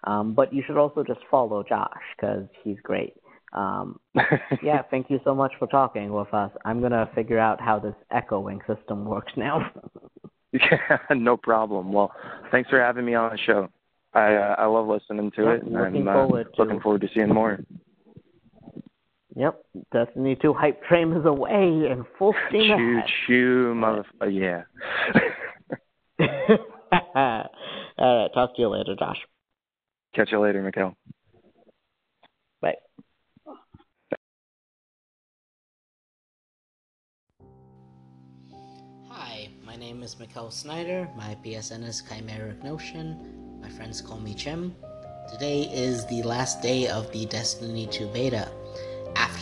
Um, 0.04 0.34
but 0.34 0.52
you 0.52 0.62
should 0.66 0.76
also 0.76 1.04
just 1.04 1.20
follow 1.30 1.62
Josh 1.62 2.02
because 2.16 2.44
he's 2.64 2.78
great. 2.82 3.14
Um, 3.52 4.00
yeah, 4.62 4.82
thank 4.90 5.10
you 5.10 5.20
so 5.24 5.34
much 5.34 5.52
for 5.58 5.68
talking 5.68 6.12
with 6.12 6.32
us. 6.32 6.50
I'm 6.64 6.80
gonna 6.80 7.08
figure 7.14 7.38
out 7.38 7.60
how 7.60 7.78
this 7.78 7.94
echoing 8.10 8.60
system 8.66 9.04
works 9.14 9.32
now. 9.36 9.70
yeah, 10.52 10.98
no 11.10 11.36
problem. 11.36 11.92
Well, 11.92 12.12
thanks 12.50 12.70
for 12.70 12.80
having 12.80 13.04
me 13.04 13.14
on 13.14 13.32
the 13.32 13.38
show. 13.38 13.68
I 14.14 14.34
uh, 14.34 14.54
I 14.58 14.66
love 14.66 14.88
listening 14.88 15.30
to 15.36 15.42
yeah, 15.42 15.50
it, 15.52 15.62
and 15.62 15.72
looking 15.72 16.08
I'm 16.08 16.14
forward 16.14 16.48
uh, 16.52 16.56
to 16.56 16.62
looking 16.62 16.80
forward 16.80 17.00
to 17.02 17.08
seeing 17.14 17.32
more. 17.32 17.60
Yep, 19.34 19.64
Destiny 19.92 20.36
2 20.40 20.52
hype 20.52 20.82
train 20.84 21.12
is 21.12 21.24
away 21.24 21.64
in 21.90 22.04
full 22.18 22.34
steam 22.48 22.76
Choo 22.76 22.96
ahead. 22.98 23.10
choo, 23.26 23.74
motherfucker! 23.74 24.04
Oh, 24.20 24.28
yeah. 24.28 24.62
All 27.98 28.22
right, 28.22 28.30
talk 28.34 28.54
to 28.56 28.60
you 28.62 28.68
later, 28.68 28.94
Josh. 28.98 29.16
Catch 30.14 30.32
you 30.32 30.40
later, 30.40 30.62
Mikhail. 30.62 30.94
Bye. 32.60 32.74
Hi, 39.08 39.48
my 39.64 39.76
name 39.76 40.02
is 40.02 40.18
Mikhail 40.18 40.50
Snyder. 40.50 41.08
My 41.16 41.36
PSN 41.44 41.84
is 41.86 42.02
Chimeric 42.02 42.62
Notion. 42.62 43.58
My 43.62 43.68
friends 43.70 44.02
call 44.02 44.18
me 44.20 44.34
Chim. 44.34 44.74
Today 45.30 45.62
is 45.72 46.04
the 46.06 46.22
last 46.22 46.60
day 46.60 46.88
of 46.88 47.10
the 47.12 47.24
Destiny 47.26 47.86
2 47.86 48.08
beta. 48.08 48.50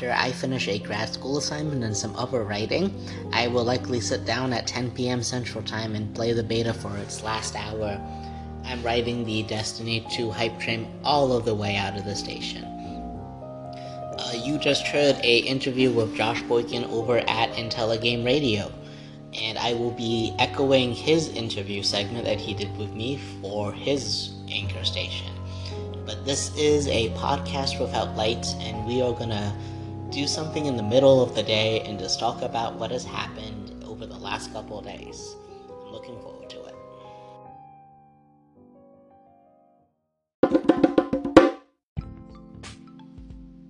After 0.01 0.13
I 0.13 0.33
finish 0.33 0.67
a 0.67 0.79
grad 0.79 1.13
school 1.13 1.37
assignment 1.37 1.85
and 1.85 1.95
some 1.95 2.17
other 2.17 2.43
writing, 2.43 3.07
I 3.35 3.49
will 3.49 3.65
likely 3.65 4.01
sit 4.01 4.25
down 4.25 4.55
at 4.55 4.67
10 4.67 4.93
p.m. 4.93 5.23
Central 5.23 5.63
Time 5.63 5.95
and 5.95 6.15
play 6.15 6.33
the 6.33 6.43
beta 6.43 6.73
for 6.73 6.97
its 6.97 7.23
last 7.23 7.55
hour. 7.55 8.01
I'm 8.65 8.83
riding 8.83 9.27
the 9.27 9.43
Destiny 9.43 10.07
2 10.11 10.31
hype 10.31 10.59
train 10.59 10.91
all 11.05 11.35
of 11.35 11.45
the 11.45 11.55
way 11.55 11.77
out 11.77 11.99
of 11.99 12.07
the 12.07 12.17
station. 12.17 12.65
Uh, 12.65 14.33
you 14.43 14.57
just 14.57 14.87
heard 14.87 15.17
a 15.17 15.39
interview 15.41 15.91
with 15.91 16.17
Josh 16.17 16.41
Boykin 16.45 16.85
over 16.85 17.19
at 17.19 17.53
IntelliGame 17.53 18.25
Radio, 18.25 18.73
and 19.35 19.59
I 19.59 19.75
will 19.75 19.91
be 19.91 20.35
echoing 20.39 20.95
his 20.95 21.29
interview 21.29 21.83
segment 21.83 22.25
that 22.25 22.41
he 22.41 22.55
did 22.55 22.75
with 22.79 22.95
me 22.95 23.21
for 23.43 23.71
his 23.71 24.31
anchor 24.51 24.83
station. 24.83 25.35
But 26.07 26.25
this 26.25 26.57
is 26.57 26.87
a 26.87 27.11
podcast 27.11 27.79
without 27.79 28.17
lights, 28.17 28.55
and 28.61 28.87
we 28.87 29.03
are 29.03 29.13
gonna 29.13 29.55
do 30.11 30.27
something 30.27 30.67
in 30.67 30.77
the 30.77 30.83
middle 30.83 31.23
of 31.23 31.37
the 31.37 31.43
day 31.43 31.81
and 31.83 31.99
just 31.99 32.19
talk 32.19 32.43
about 32.43 32.75
what 32.75 32.91
has 32.91 33.05
happened 33.05 33.85
over 33.85 34.07
the 34.07 34.19
last 34.19 34.53
couple 34.53 34.81
of 34.81 34.85
days. 34.85 35.37
I'm 35.69 35.93
looking 35.93 36.21
forward 36.21 36.51
to 36.51 36.65
it. 36.65 36.75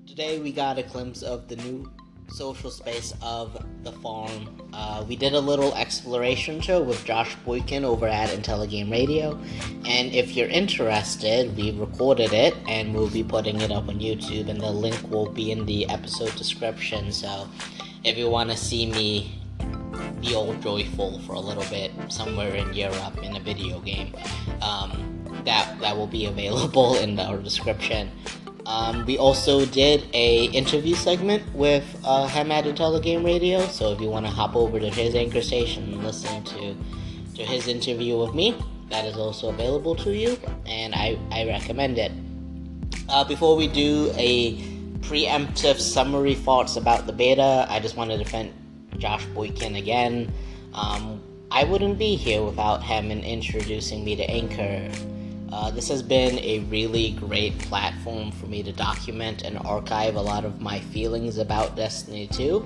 Today 0.06 0.38
we 0.38 0.50
got 0.50 0.78
a 0.78 0.82
glimpse 0.82 1.22
of 1.22 1.46
the 1.48 1.56
new 1.56 1.92
social 2.30 2.70
space 2.70 3.12
of 3.22 3.64
the 3.82 3.92
farm. 3.92 4.48
Uh, 4.72 5.04
we 5.08 5.16
did 5.16 5.34
a 5.34 5.40
little 5.40 5.74
exploration 5.74 6.60
show 6.60 6.82
with 6.82 7.04
Josh 7.04 7.34
Boykin 7.44 7.84
over 7.84 8.06
at 8.06 8.30
IntelliGame 8.30 8.90
Radio, 8.90 9.38
and 9.84 10.12
if 10.12 10.36
you're 10.36 10.48
interested, 10.48 11.56
we 11.56 11.72
recorded 11.72 12.32
it 12.32 12.54
and 12.68 12.94
we'll 12.94 13.10
be 13.10 13.24
putting 13.24 13.60
it 13.60 13.70
up 13.70 13.88
on 13.88 13.98
YouTube, 13.98 14.48
and 14.48 14.60
the 14.60 14.70
link 14.70 14.98
will 15.10 15.30
be 15.30 15.50
in 15.50 15.66
the 15.66 15.88
episode 15.88 16.34
description. 16.36 17.12
So 17.12 17.48
if 18.04 18.16
you 18.16 18.30
want 18.30 18.50
to 18.50 18.56
see 18.56 18.90
me 18.90 19.40
be 20.20 20.34
all 20.34 20.54
joyful 20.54 21.18
for 21.20 21.32
a 21.32 21.40
little 21.40 21.64
bit 21.64 21.90
somewhere 22.08 22.54
in 22.54 22.72
Europe 22.74 23.22
in 23.22 23.36
a 23.36 23.40
video 23.40 23.80
game, 23.80 24.14
um, 24.62 25.42
that 25.44 25.78
that 25.80 25.96
will 25.96 26.06
be 26.06 26.26
available 26.26 26.96
in 27.02 27.18
our 27.18 27.38
description. 27.38 28.10
Um, 28.70 29.04
we 29.04 29.18
also 29.18 29.66
did 29.66 30.08
a 30.14 30.44
interview 30.44 30.94
segment 30.94 31.42
with 31.52 31.84
uh, 32.04 32.28
him 32.28 32.52
at 32.52 32.64
IntelliGame 32.64 33.24
Radio, 33.24 33.66
so 33.66 33.90
if 33.90 34.00
you 34.00 34.08
want 34.08 34.26
to 34.26 34.30
hop 34.30 34.54
over 34.54 34.78
to 34.78 34.88
his 34.88 35.16
anchor 35.16 35.42
station 35.42 35.92
and 35.92 36.04
listen 36.04 36.44
to 36.44 36.76
to 37.34 37.44
his 37.44 37.66
interview 37.66 38.16
with 38.16 38.32
me, 38.32 38.54
that 38.88 39.04
is 39.04 39.16
also 39.16 39.48
available 39.48 39.96
to 39.96 40.14
you, 40.14 40.38
and 40.66 40.94
I, 40.94 41.18
I 41.32 41.46
recommend 41.46 41.98
it. 41.98 42.12
Uh, 43.08 43.24
before 43.24 43.56
we 43.56 43.66
do 43.66 44.12
a 44.14 44.56
preemptive 45.00 45.80
summary 45.80 46.36
thoughts 46.36 46.76
about 46.76 47.06
the 47.06 47.12
beta, 47.12 47.66
I 47.68 47.80
just 47.80 47.96
want 47.96 48.10
to 48.12 48.18
defend 48.18 48.52
Josh 48.98 49.24
Boykin 49.34 49.74
again. 49.74 50.32
Um, 50.74 51.20
I 51.50 51.64
wouldn't 51.64 51.98
be 51.98 52.14
here 52.14 52.44
without 52.44 52.84
him 52.84 53.10
in 53.10 53.24
introducing 53.24 54.04
me 54.04 54.14
to 54.14 54.30
Anchor. 54.30 54.88
Uh, 55.52 55.68
this 55.70 55.88
has 55.88 56.00
been 56.00 56.38
a 56.38 56.60
really 56.70 57.10
great 57.12 57.58
platform 57.58 58.30
for 58.30 58.46
me 58.46 58.62
to 58.62 58.72
document 58.72 59.42
and 59.42 59.58
archive 59.58 60.14
a 60.14 60.20
lot 60.20 60.44
of 60.44 60.60
my 60.60 60.78
feelings 60.78 61.38
about 61.38 61.74
Destiny 61.74 62.28
2, 62.28 62.60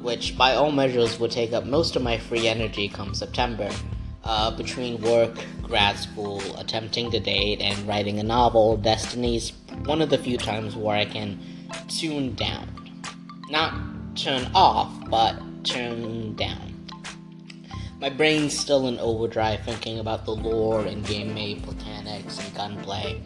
which 0.00 0.36
by 0.38 0.54
all 0.54 0.72
measures 0.72 1.20
would 1.20 1.30
take 1.30 1.52
up 1.52 1.66
most 1.66 1.96
of 1.96 2.02
my 2.02 2.16
free 2.16 2.48
energy 2.48 2.88
come 2.88 3.14
September. 3.14 3.70
Uh, 4.24 4.50
between 4.56 5.02
work, 5.02 5.36
grad 5.60 5.98
school, 5.98 6.40
attempting 6.56 7.10
to 7.10 7.20
date, 7.20 7.60
and 7.60 7.86
writing 7.86 8.18
a 8.18 8.22
novel, 8.22 8.78
Destiny's 8.78 9.52
one 9.84 10.00
of 10.00 10.08
the 10.08 10.16
few 10.16 10.38
times 10.38 10.74
where 10.74 10.96
I 10.96 11.04
can 11.04 11.38
tune 11.88 12.34
down. 12.34 12.66
Not 13.50 13.74
turn 14.16 14.50
off, 14.54 14.90
but 15.10 15.36
turn 15.62 16.34
down. 16.36 16.73
My 18.04 18.10
brain's 18.10 18.54
still 18.54 18.86
in 18.88 18.98
overdrive 18.98 19.62
thinking 19.62 19.98
about 19.98 20.26
the 20.26 20.36
lore 20.36 20.84
and 20.84 21.02
game 21.06 21.32
made 21.32 21.66
mechanics 21.66 22.38
and 22.38 22.54
gunplay, 22.54 23.22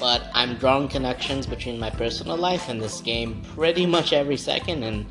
but 0.00 0.28
I'm 0.34 0.56
drawing 0.56 0.88
connections 0.88 1.46
between 1.46 1.78
my 1.78 1.90
personal 1.90 2.36
life 2.36 2.68
and 2.68 2.82
this 2.82 3.00
game 3.00 3.40
pretty 3.54 3.86
much 3.86 4.12
every 4.12 4.36
second, 4.36 4.82
and 4.82 5.06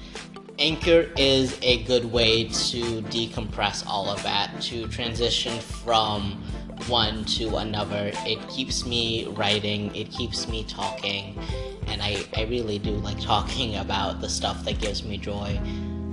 Anchor 0.60 1.10
is 1.15 1.57
a 1.62 1.81
good 1.86 2.12
way 2.12 2.50
to 2.50 3.01
decompress 3.03 3.88
all 3.88 4.10
of 4.10 4.22
that, 4.24 4.62
to 4.63 4.86
transition 4.89 5.62
from 5.62 6.43
one 6.88 7.24
to 7.24 7.55
another. 7.55 8.12
It 8.25 8.45
keeps 8.50 8.86
me 8.86 9.27
writing, 9.27 9.95
it 9.95 10.12
keeps 10.12 10.50
me 10.50 10.65
talking, 10.65 11.39
and 11.88 12.01
I, 12.01 12.25
I 12.36 12.43
really 12.43 12.79
do 12.79 12.91
like 12.91 13.22
talking 13.22 13.75
about 13.77 14.19
the 14.19 14.27
stuff 14.27 14.65
that 14.65 14.81
gives 14.81 15.05
me 15.05 15.17
joy. 15.17 15.57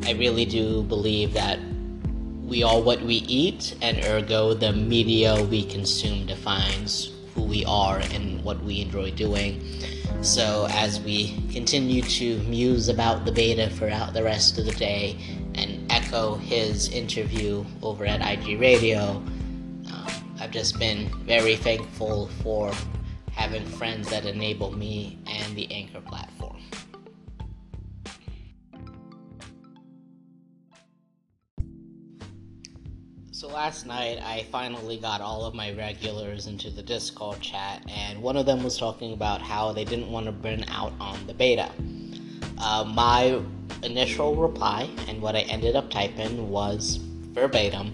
I 0.05 0.13
really 0.13 0.45
do 0.45 0.85
believe 0.85 1.33
that 1.33 1.59
we 2.53 2.63
are 2.63 2.83
what 2.83 3.01
we 3.01 3.15
eat, 3.15 3.75
and 3.81 4.05
ergo, 4.05 4.53
the 4.53 4.75
media 4.75 5.43
we 5.45 5.65
consume 5.65 6.27
defines 6.27 7.11
who 7.35 7.43
we 7.45 7.65
are 7.65 8.01
and 8.13 8.45
what 8.45 8.63
we 8.63 8.83
enjoy 8.83 9.11
doing. 9.13 9.59
So, 10.21 10.67
as 10.69 11.01
we 11.01 11.35
continue 11.51 12.03
to 12.03 12.39
muse 12.41 12.91
about 12.91 13.25
the 13.25 13.33
beta 13.33 13.71
throughout 13.71 14.13
the 14.13 14.23
rest 14.23 14.59
of 14.59 14.67
the 14.67 14.73
day 14.73 15.17
and 15.55 15.91
echo 15.91 16.35
his 16.35 16.91
interview 16.91 17.65
over 17.83 18.05
at 18.05 18.21
IG 18.21 18.61
Radio, 18.61 19.13
um, 19.91 20.37
I've 20.39 20.51
just 20.51 20.79
been 20.79 21.09
very 21.25 21.57
thankful 21.57 22.29
for 22.43 22.71
having 23.31 23.65
friends 23.65 24.11
that 24.11 24.27
enable 24.27 24.73
me 24.73 25.19
and 25.27 25.57
the 25.57 25.73
Anchor 25.73 26.03
platform. 26.03 26.61
So 33.43 33.49
last 33.49 33.87
night 33.87 34.21
I 34.23 34.47
finally 34.53 34.99
got 34.99 35.21
all 35.21 35.45
of 35.45 35.53
my 35.53 35.73
regulars 35.73 36.47
into 36.47 36.71
the 36.71 36.81
Discord 36.81 37.41
chat, 37.41 37.83
and 37.89 38.23
one 38.23 38.37
of 38.37 38.47
them 38.47 38.63
was 38.63 38.79
talking 38.79 39.15
about 39.15 39.43
how 39.43 39.73
they 39.73 39.85
didn't 39.85 40.13
want 40.13 40.27
to 40.27 40.33
burn 40.33 40.65
out 40.69 40.93
on 41.01 41.27
the 41.27 41.35
beta. 41.35 41.69
Uh, 42.57 42.85
my 42.87 43.43
initial 43.83 44.37
reply 44.37 44.89
and 45.09 45.21
what 45.21 45.35
I 45.35 45.41
ended 45.41 45.75
up 45.75 45.91
typing 45.91 46.51
was 46.51 47.01
verbatim 47.33 47.93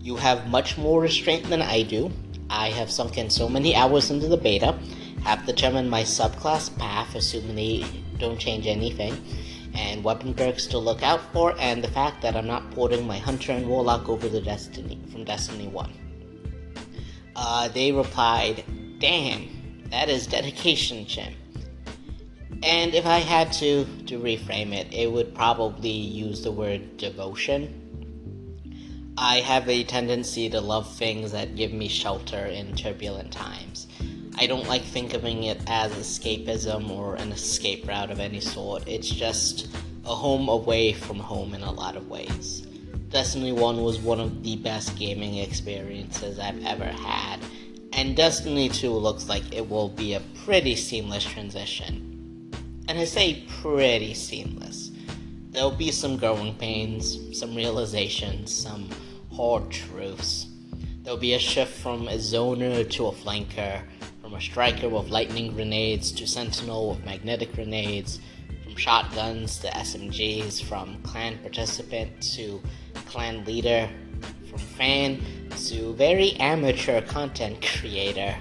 You 0.00 0.14
have 0.14 0.46
much 0.46 0.78
more 0.78 1.00
restraint 1.00 1.50
than 1.50 1.60
I 1.60 1.82
do. 1.82 2.12
I 2.48 2.70
have 2.70 2.88
sunk 2.88 3.18
in 3.18 3.30
so 3.30 3.48
many 3.48 3.74
hours 3.74 4.12
into 4.12 4.28
the 4.28 4.36
beta, 4.36 4.78
have 5.24 5.44
determined 5.44 5.90
my 5.90 6.04
subclass 6.04 6.78
path, 6.78 7.16
assuming 7.16 7.56
they 7.56 7.84
don't 8.18 8.38
change 8.38 8.68
anything 8.68 9.20
and 9.74 10.02
weapon 10.04 10.34
perks 10.34 10.66
to 10.66 10.78
look 10.78 11.02
out 11.02 11.20
for, 11.32 11.54
and 11.58 11.82
the 11.82 11.88
fact 11.88 12.22
that 12.22 12.36
I'm 12.36 12.46
not 12.46 12.70
porting 12.72 13.06
my 13.06 13.18
Hunter 13.18 13.52
and 13.52 13.68
Warlock 13.68 14.08
over 14.08 14.28
the 14.28 14.40
Destiny 14.40 15.00
from 15.10 15.24
Destiny 15.24 15.68
1. 15.68 15.92
Uh, 17.36 17.68
they 17.68 17.92
replied, 17.92 18.64
Damn, 18.98 19.86
that 19.90 20.08
is 20.08 20.26
dedication, 20.26 21.06
Chim. 21.06 21.34
And 22.62 22.94
if 22.94 23.06
I 23.06 23.18
had 23.18 23.52
to, 23.54 23.84
to 24.06 24.18
reframe 24.18 24.72
it, 24.72 24.92
it 24.92 25.10
would 25.10 25.34
probably 25.34 25.90
use 25.90 26.42
the 26.42 26.50
word 26.50 26.96
devotion. 26.96 27.84
I 29.16 29.40
have 29.40 29.68
a 29.68 29.84
tendency 29.84 30.48
to 30.50 30.60
love 30.60 30.92
things 30.94 31.32
that 31.32 31.56
give 31.56 31.72
me 31.72 31.88
shelter 31.88 32.46
in 32.46 32.74
turbulent 32.74 33.32
times. 33.32 33.86
I 34.40 34.46
don't 34.46 34.68
like 34.68 34.84
thinking 34.84 35.42
it 35.42 35.60
as 35.66 35.90
escapism 35.94 36.90
or 36.90 37.16
an 37.16 37.32
escape 37.32 37.88
route 37.88 38.12
of 38.12 38.20
any 38.20 38.38
sort. 38.38 38.86
It's 38.86 39.10
just 39.10 39.66
a 40.04 40.14
home 40.14 40.48
away 40.48 40.92
from 40.92 41.18
home 41.18 41.54
in 41.54 41.62
a 41.62 41.72
lot 41.72 41.96
of 41.96 42.08
ways. 42.08 42.64
Destiny 43.08 43.50
1 43.50 43.82
was 43.82 43.98
one 43.98 44.20
of 44.20 44.44
the 44.44 44.54
best 44.54 44.96
gaming 44.96 45.38
experiences 45.38 46.38
I've 46.38 46.64
ever 46.64 46.84
had, 46.84 47.40
and 47.92 48.14
Destiny 48.14 48.68
2 48.68 48.92
looks 48.92 49.28
like 49.28 49.52
it 49.52 49.68
will 49.68 49.88
be 49.88 50.14
a 50.14 50.22
pretty 50.44 50.76
seamless 50.76 51.24
transition. 51.24 52.52
And 52.86 52.96
I 52.96 53.06
say 53.06 53.44
pretty 53.60 54.14
seamless. 54.14 54.92
There'll 55.50 55.72
be 55.72 55.90
some 55.90 56.16
growing 56.16 56.54
pains, 56.54 57.36
some 57.36 57.56
realizations, 57.56 58.54
some 58.54 58.88
hard 59.34 59.68
truths. 59.72 60.46
There'll 61.02 61.18
be 61.18 61.34
a 61.34 61.40
shift 61.40 61.76
from 61.80 62.06
a 62.06 62.18
zoner 62.18 62.88
to 62.88 63.06
a 63.08 63.12
flanker, 63.12 63.82
from 64.28 64.36
a 64.36 64.40
striker 64.42 64.90
with 64.90 65.08
lightning 65.08 65.54
grenades 65.54 66.12
to 66.12 66.26
sentinel 66.26 66.90
with 66.90 67.02
magnetic 67.02 67.50
grenades, 67.54 68.20
from 68.62 68.76
shotguns 68.76 69.58
to 69.58 69.68
SMGs, 69.68 70.62
from 70.62 71.00
clan 71.00 71.38
participant 71.38 72.20
to 72.20 72.60
clan 73.06 73.42
leader, 73.46 73.88
from 74.50 74.58
fan 74.58 75.24
to 75.56 75.94
very 75.94 76.34
amateur 76.34 77.00
content 77.00 77.66
creator. 77.80 78.36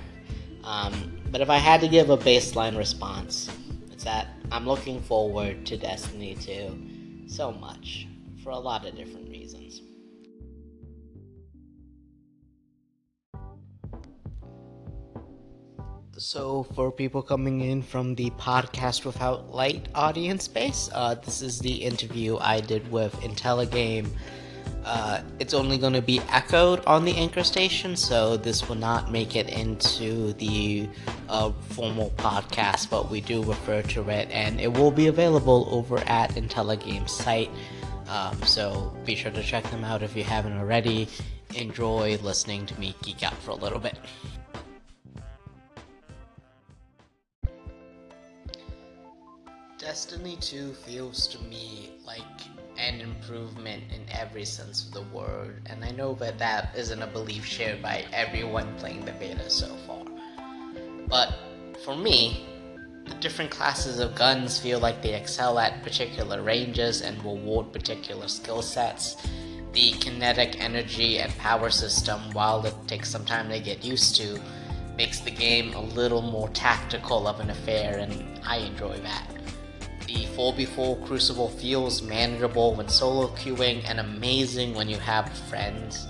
Um, 0.66 1.22
but 1.32 1.40
if 1.40 1.50
I 1.50 1.58
had 1.58 1.80
to 1.80 1.88
give 1.88 2.10
a 2.10 2.18
baseline 2.18 2.78
response, 2.78 3.50
it's 3.90 4.04
that 4.04 4.28
I'm 4.52 4.66
looking 4.66 5.02
forward 5.02 5.66
to 5.68 5.78
Destiny 5.78 6.36
2 6.36 7.28
so 7.28 7.54
much 7.54 8.08
for 8.44 8.50
a 8.50 8.60
lot 8.60 8.86
of 8.86 8.98
different 8.98 9.30
reasons. 9.30 9.82
So, 16.20 16.64
for 16.74 16.92
people 16.92 17.22
coming 17.22 17.62
in 17.62 17.84
from 17.84 18.16
the 18.16 18.32
podcast 18.32 19.06
without 19.06 19.54
light 19.54 19.88
audience 19.94 20.48
base, 20.48 20.90
uh, 20.92 21.14
this 21.14 21.44
is 21.44 21.60
the 21.60 21.76
interview 21.76 22.40
I 22.40 22.60
did 22.60 22.92
with 22.92 23.14
IntelliGame. 23.22 24.10
Uh, 24.84 25.22
it's 25.38 25.54
only 25.54 25.78
going 25.78 25.94
to 25.94 26.02
be 26.02 26.20
echoed 26.30 26.84
on 26.86 27.06
the 27.06 27.16
anchor 27.16 27.44
station, 27.44 27.96
so 27.96 28.36
this 28.36 28.68
will 28.68 28.78
not 28.78 29.12
make 29.12 29.36
it 29.36 29.48
into 29.50 30.34
the 30.34 30.90
uh, 31.30 31.52
formal 31.70 32.10
podcast, 32.18 32.90
but 32.90 33.12
we 33.12 33.22
do 33.22 33.44
refer 33.44 33.84
to 33.84 34.10
it, 34.10 34.28
and 34.32 34.60
it 34.60 34.74
will 34.74 34.92
be 34.92 35.06
available 35.06 35.68
over 35.70 36.00
at 36.08 36.32
IntelliGame's 36.32 37.12
site. 37.12 37.52
Um, 38.08 38.42
so 38.42 38.92
be 39.06 39.14
sure 39.14 39.32
to 39.32 39.44
check 39.44 39.66
them 39.66 39.84
out 39.84 40.02
if 40.02 40.16
you 40.16 40.24
haven't 40.24 40.58
already. 40.58 41.10
Enjoy 41.54 42.18
listening 42.24 42.66
to 42.66 42.80
me 42.80 42.96
geek 43.04 43.22
out 43.22 43.36
for 43.36 43.52
a 43.52 43.56
little 43.56 43.80
bit. 43.80 44.00
Destiny 49.88 50.36
2 50.42 50.74
feels 50.74 51.28
to 51.28 51.42
me 51.44 51.92
like 52.06 52.22
an 52.78 53.00
improvement 53.00 53.84
in 53.96 54.02
every 54.12 54.44
sense 54.44 54.86
of 54.86 54.92
the 54.92 55.18
word, 55.18 55.62
and 55.68 55.82
I 55.82 55.92
know 55.92 56.14
that 56.16 56.38
that 56.40 56.76
isn't 56.76 57.02
a 57.02 57.08
belief 57.08 57.46
shared 57.46 57.82
by 57.82 58.04
everyone 58.12 58.76
playing 58.80 59.06
the 59.06 59.14
beta 59.14 59.50
so 59.50 59.74
far. 59.88 60.04
But 61.08 61.34
for 61.86 61.96
me, 61.96 62.46
the 63.06 63.14
different 63.22 63.50
classes 63.50 64.00
of 64.00 64.14
guns 64.14 64.60
feel 64.60 64.80
like 64.80 65.02
they 65.02 65.16
excel 65.16 65.58
at 65.58 65.82
particular 65.84 66.42
ranges 66.42 67.02
and 67.02 67.18
reward 67.24 67.72
particular 67.72 68.28
skill 68.28 68.62
sets. 68.62 69.16
The 69.72 69.92
kinetic 70.02 70.62
energy 70.62 71.20
and 71.20 71.32
power 71.38 71.70
system, 71.70 72.20
while 72.34 72.66
it 72.66 72.76
takes 72.88 73.10
some 73.10 73.24
time 73.24 73.48
to 73.52 73.60
get 73.62 73.86
used 73.86 74.18
to, 74.18 74.38
makes 74.98 75.22
the 75.22 75.32
game 75.32 75.74
a 75.76 75.82
little 75.82 76.22
more 76.22 76.50
tactical 76.50 77.26
of 77.26 77.40
an 77.40 77.52
affair, 77.52 78.00
and 78.00 78.38
I 78.44 78.58
enjoy 78.58 78.98
that. 78.98 79.32
The 80.08 80.26
4v4 80.38 81.06
Crucible 81.06 81.50
feels 81.50 82.02
manageable 82.02 82.74
when 82.76 82.88
solo 82.88 83.28
queuing 83.36 83.84
and 83.90 84.00
amazing 84.00 84.74
when 84.74 84.88
you 84.88 84.96
have 85.00 85.38
friends. 85.50 86.08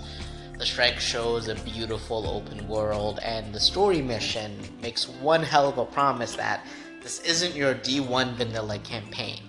The 0.56 0.64
Strike 0.64 1.00
shows 1.00 1.48
a 1.48 1.56
beautiful 1.56 2.28
open 2.28 2.68
world, 2.68 3.18
and 3.24 3.52
the 3.52 3.58
story 3.58 4.00
mission 4.00 4.56
makes 4.80 5.08
one 5.08 5.42
hell 5.42 5.68
of 5.68 5.78
a 5.78 5.84
promise 5.84 6.36
that 6.36 6.64
this 7.02 7.18
isn't 7.22 7.56
your 7.56 7.74
D1 7.74 8.34
vanilla 8.34 8.78
campaign. 8.78 9.40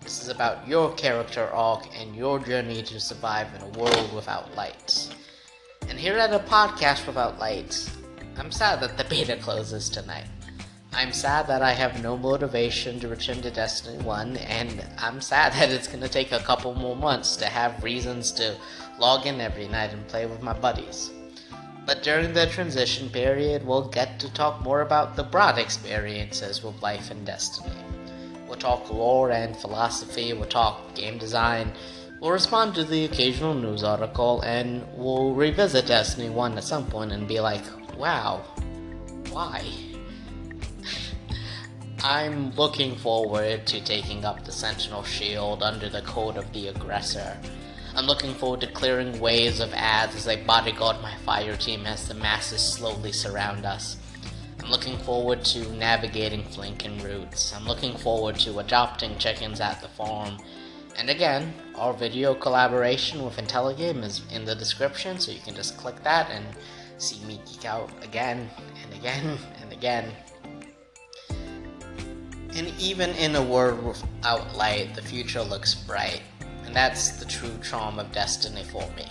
This 0.00 0.22
is 0.22 0.30
about 0.30 0.66
your 0.66 0.94
character 0.94 1.48
arc 1.48 1.86
and 1.94 2.16
your 2.16 2.38
journey 2.38 2.82
to 2.84 2.98
survive 2.98 3.48
in 3.54 3.60
a 3.60 3.78
world 3.78 4.14
without 4.14 4.56
lights. 4.56 5.14
And 5.90 5.98
here 5.98 6.16
at 6.16 6.32
a 6.32 6.38
podcast 6.38 7.06
without 7.06 7.38
lights, 7.38 7.94
I'm 8.38 8.52
sad 8.52 8.80
that 8.80 8.96
the 8.96 9.04
beta 9.04 9.36
closes 9.36 9.90
tonight. 9.90 10.28
I'm 10.94 11.12
sad 11.12 11.46
that 11.46 11.62
I 11.62 11.72
have 11.72 12.02
no 12.02 12.18
motivation 12.18 13.00
to 13.00 13.08
return 13.08 13.40
to 13.42 13.50
Destiny 13.50 13.96
1, 14.04 14.36
and 14.36 14.84
I'm 14.98 15.22
sad 15.22 15.52
that 15.54 15.70
it's 15.70 15.88
gonna 15.88 16.08
take 16.08 16.32
a 16.32 16.40
couple 16.40 16.74
more 16.74 16.94
months 16.94 17.34
to 17.36 17.46
have 17.46 17.82
reasons 17.82 18.30
to 18.32 18.56
log 18.98 19.26
in 19.26 19.40
every 19.40 19.68
night 19.68 19.92
and 19.92 20.06
play 20.06 20.26
with 20.26 20.42
my 20.42 20.52
buddies. 20.52 21.10
But 21.86 22.02
during 22.02 22.34
the 22.34 22.46
transition 22.46 23.08
period, 23.08 23.66
we'll 23.66 23.88
get 23.88 24.20
to 24.20 24.32
talk 24.34 24.62
more 24.62 24.82
about 24.82 25.16
the 25.16 25.24
broad 25.24 25.58
experiences 25.58 26.62
with 26.62 26.80
life 26.82 27.10
and 27.10 27.24
Destiny. 27.24 27.74
We'll 28.46 28.58
talk 28.58 28.90
lore 28.90 29.30
and 29.30 29.56
philosophy, 29.56 30.34
we'll 30.34 30.44
talk 30.44 30.94
game 30.94 31.16
design, 31.16 31.72
we'll 32.20 32.32
respond 32.32 32.74
to 32.74 32.84
the 32.84 33.06
occasional 33.06 33.54
news 33.54 33.82
article, 33.82 34.42
and 34.42 34.86
we'll 34.94 35.32
revisit 35.32 35.86
Destiny 35.86 36.28
1 36.28 36.58
at 36.58 36.64
some 36.64 36.86
point 36.86 37.12
and 37.12 37.26
be 37.26 37.40
like, 37.40 37.64
wow, 37.96 38.44
why? 39.30 39.64
I'm 42.04 42.50
looking 42.56 42.96
forward 42.96 43.64
to 43.68 43.80
taking 43.80 44.24
up 44.24 44.44
the 44.44 44.50
Sentinel 44.50 45.04
Shield 45.04 45.62
under 45.62 45.88
the 45.88 46.02
code 46.02 46.36
of 46.36 46.52
the 46.52 46.68
aggressor. 46.68 47.38
I'm 47.94 48.06
looking 48.06 48.34
forward 48.34 48.60
to 48.62 48.66
clearing 48.66 49.20
waves 49.20 49.60
of 49.60 49.72
adds 49.74 50.16
as 50.16 50.26
I 50.26 50.42
bodyguard 50.44 51.00
my 51.00 51.14
fire 51.18 51.56
team 51.56 51.86
as 51.86 52.08
the 52.08 52.14
masses 52.14 52.60
slowly 52.60 53.12
surround 53.12 53.64
us. 53.64 53.98
I'm 54.62 54.70
looking 54.70 54.98
forward 54.98 55.44
to 55.46 55.70
navigating 55.74 56.42
flanking 56.44 57.02
routes. 57.02 57.54
I'm 57.54 57.66
looking 57.66 57.96
forward 57.96 58.36
to 58.40 58.60
adopting 58.60 59.18
chickens 59.18 59.60
at 59.60 59.80
the 59.80 59.88
farm. 59.88 60.38
And 60.98 61.10
again, 61.10 61.52
our 61.74 61.92
video 61.92 62.34
collaboration 62.34 63.24
with 63.24 63.36
IntelliGame 63.36 64.02
is 64.04 64.22
in 64.32 64.44
the 64.44 64.54
description, 64.54 65.18
so 65.18 65.32
you 65.32 65.40
can 65.40 65.54
just 65.54 65.76
click 65.76 66.02
that 66.02 66.30
and 66.30 66.44
see 66.98 67.24
me 67.26 67.40
geek 67.46 67.64
out 67.64 67.90
again 68.02 68.48
and 68.82 68.94
again 68.94 69.38
and 69.62 69.72
again. 69.72 70.12
And 72.54 72.68
even 72.78 73.10
in 73.10 73.34
a 73.34 73.42
world 73.42 73.82
without 73.84 74.54
light, 74.54 74.94
the 74.94 75.02
future 75.02 75.42
looks 75.42 75.74
bright. 75.74 76.22
And 76.64 76.76
that's 76.76 77.12
the 77.12 77.24
true 77.24 77.56
charm 77.62 77.98
of 77.98 78.12
Destiny 78.12 78.64
for 78.64 78.88
me. 78.96 79.06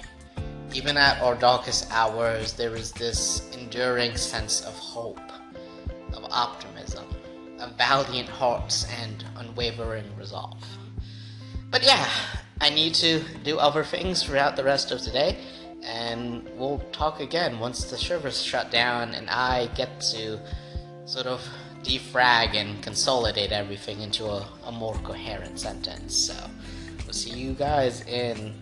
Even 0.74 0.96
at 0.96 1.22
our 1.22 1.36
darkest 1.36 1.92
hours, 1.92 2.54
there 2.54 2.76
is 2.76 2.92
this 2.92 3.50
enduring 3.52 4.16
sense 4.16 4.62
of 4.62 4.74
hope, 4.78 5.20
of 6.14 6.24
optimism, 6.32 7.06
of 7.60 7.76
valiant 7.78 8.30
hearts, 8.30 8.88
and 9.02 9.26
unwavering 9.38 10.06
resolve. 10.18 10.64
But 11.70 11.84
yeah, 11.84 12.08
I 12.62 12.70
need 12.70 12.94
to 12.96 13.24
do 13.44 13.58
other 13.58 13.84
things 13.84 14.24
throughout 14.24 14.56
the 14.56 14.64
rest 14.64 14.92
of 14.92 15.02
today, 15.02 15.38
and 15.84 16.48
we'll 16.56 16.80
talk 16.92 17.20
again 17.20 17.60
once 17.60 17.86
the 17.86 17.98
servers 17.98 18.42
shut 18.42 18.72
down 18.72 19.14
and 19.14 19.30
I 19.30 19.68
get 19.76 20.00
to 20.12 20.40
sort 21.06 21.26
of 21.26 21.42
defrag 21.84 22.56
and 22.56 22.82
consolidate 22.82 23.52
everything 23.52 24.02
into 24.02 24.26
a, 24.26 24.48
a 24.66 24.72
more 24.72 24.96
coherent 25.04 25.60
sentence. 25.60 26.16
So 26.16 26.36
we'll 27.04 27.14
see 27.14 27.32
you 27.32 27.54
guys 27.54 28.02
in 28.08 28.54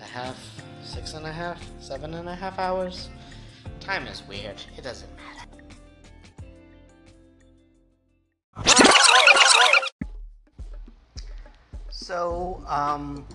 a 0.00 0.04
half, 0.04 0.38
six 0.82 1.14
and 1.14 1.26
a 1.26 1.32
half, 1.32 1.62
seven 1.80 2.14
and 2.14 2.28
a 2.28 2.34
half 2.34 2.58
hours. 2.58 3.08
Time 3.80 4.06
is 4.06 4.22
weird. 4.28 4.60
It 4.76 4.82
doesn't 4.82 5.10
matter. 5.16 5.44
So, 11.90 12.62
um, 12.66 13.26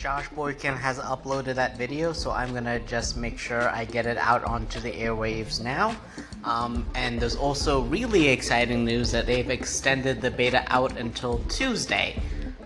Josh 0.00 0.30
Boykin 0.30 0.74
has 0.76 0.98
uploaded 0.98 1.56
that 1.56 1.76
video, 1.76 2.14
so 2.14 2.30
I'm 2.30 2.54
gonna 2.54 2.80
just 2.80 3.18
make 3.18 3.38
sure 3.38 3.68
I 3.68 3.84
get 3.84 4.06
it 4.06 4.16
out 4.16 4.42
onto 4.44 4.80
the 4.80 4.90
airwaves 4.90 5.62
now. 5.62 5.94
Um, 6.42 6.86
and 6.94 7.20
there's 7.20 7.36
also 7.36 7.82
really 7.82 8.28
exciting 8.28 8.82
news 8.86 9.12
that 9.12 9.26
they've 9.26 9.50
extended 9.50 10.22
the 10.22 10.30
beta 10.30 10.64
out 10.68 10.96
until 10.96 11.40
Tuesday. 11.50 12.18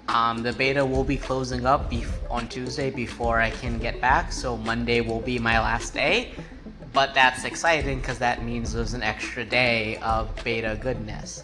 Um, 0.07 0.45
the 0.45 0.53
beta 0.53 0.87
will 0.87 1.03
be 1.03 1.17
closing 1.17 1.67
up 1.67 1.93
on 2.31 2.47
Tuesday 2.47 2.91
before 2.91 3.41
I 3.41 3.51
can 3.51 3.81
get 3.81 4.01
back, 4.01 4.31
so 4.31 4.57
Monday 4.57 5.01
will 5.01 5.21
be 5.21 5.41
my 5.41 5.59
last 5.59 5.93
day. 5.93 6.35
But 6.93 7.15
that's 7.15 7.43
exciting 7.43 7.99
because 7.99 8.21
that 8.21 8.45
means 8.45 8.73
there's 8.73 8.95
an 8.95 9.03
extra 9.03 9.45
day 9.45 9.97
of 9.97 10.31
beta 10.45 10.79
goodness. 10.81 11.43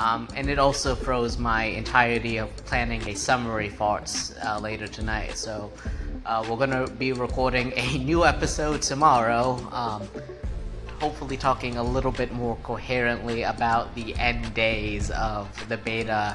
Um, 0.00 0.28
and 0.34 0.48
it 0.48 0.58
also 0.58 0.94
froze 0.94 1.36
my 1.36 1.64
entirety 1.64 2.38
of 2.38 2.48
planning 2.64 3.06
a 3.06 3.14
summary 3.14 3.68
farts 3.68 4.34
uh, 4.42 4.58
later 4.58 4.88
tonight. 4.88 5.36
So 5.36 5.70
uh, 6.24 6.42
we're 6.48 6.56
gonna 6.56 6.86
be 6.86 7.12
recording 7.12 7.74
a 7.76 7.98
new 8.10 8.24
episode 8.24 8.80
tomorrow. 8.80 9.58
Um, 9.70 10.08
hopefully 11.00 11.36
talking 11.36 11.76
a 11.76 11.82
little 11.82 12.12
bit 12.12 12.32
more 12.32 12.56
coherently 12.62 13.42
about 13.42 13.94
the 13.94 14.14
end 14.16 14.54
days 14.54 15.10
of 15.10 15.48
the 15.68 15.76
beta 15.76 16.34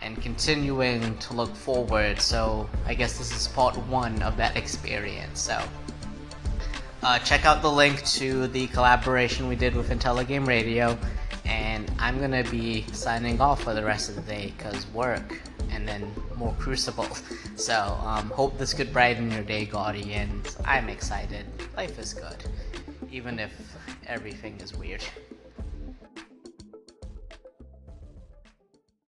and 0.00 0.20
continuing 0.20 1.16
to 1.16 1.32
look 1.32 1.56
forward. 1.56 2.20
So 2.20 2.68
I 2.84 2.92
guess 2.92 3.16
this 3.16 3.34
is 3.34 3.48
part 3.48 3.78
one 3.86 4.22
of 4.22 4.36
that 4.36 4.58
experience. 4.58 5.40
So 5.40 5.58
uh, 7.02 7.18
check 7.20 7.46
out 7.46 7.62
the 7.62 7.70
link 7.70 8.04
to 8.04 8.46
the 8.48 8.66
collaboration 8.66 9.48
we 9.48 9.56
did 9.56 9.74
with 9.74 9.88
IntelliGame 9.88 10.46
Radio, 10.46 10.98
and 11.46 11.90
I'm 11.98 12.20
gonna 12.20 12.44
be 12.44 12.84
signing 12.92 13.40
off 13.40 13.62
for 13.62 13.74
the 13.74 13.84
rest 13.84 14.08
of 14.08 14.16
the 14.16 14.22
day 14.22 14.52
because 14.56 14.86
work 14.88 15.40
and 15.70 15.86
then 15.86 16.10
more 16.36 16.54
Crucible. 16.58 17.08
So 17.56 17.98
um, 18.04 18.28
hope 18.28 18.58
this 18.58 18.74
could 18.74 18.92
brighten 18.92 19.30
your 19.30 19.42
day, 19.42 19.64
Guardians. 19.64 20.58
I'm 20.66 20.90
excited. 20.90 21.46
Life 21.74 21.98
is 21.98 22.12
good, 22.12 22.36
even 23.10 23.38
if 23.38 23.50
everything 24.06 24.60
is 24.60 24.76
weird. 24.76 25.02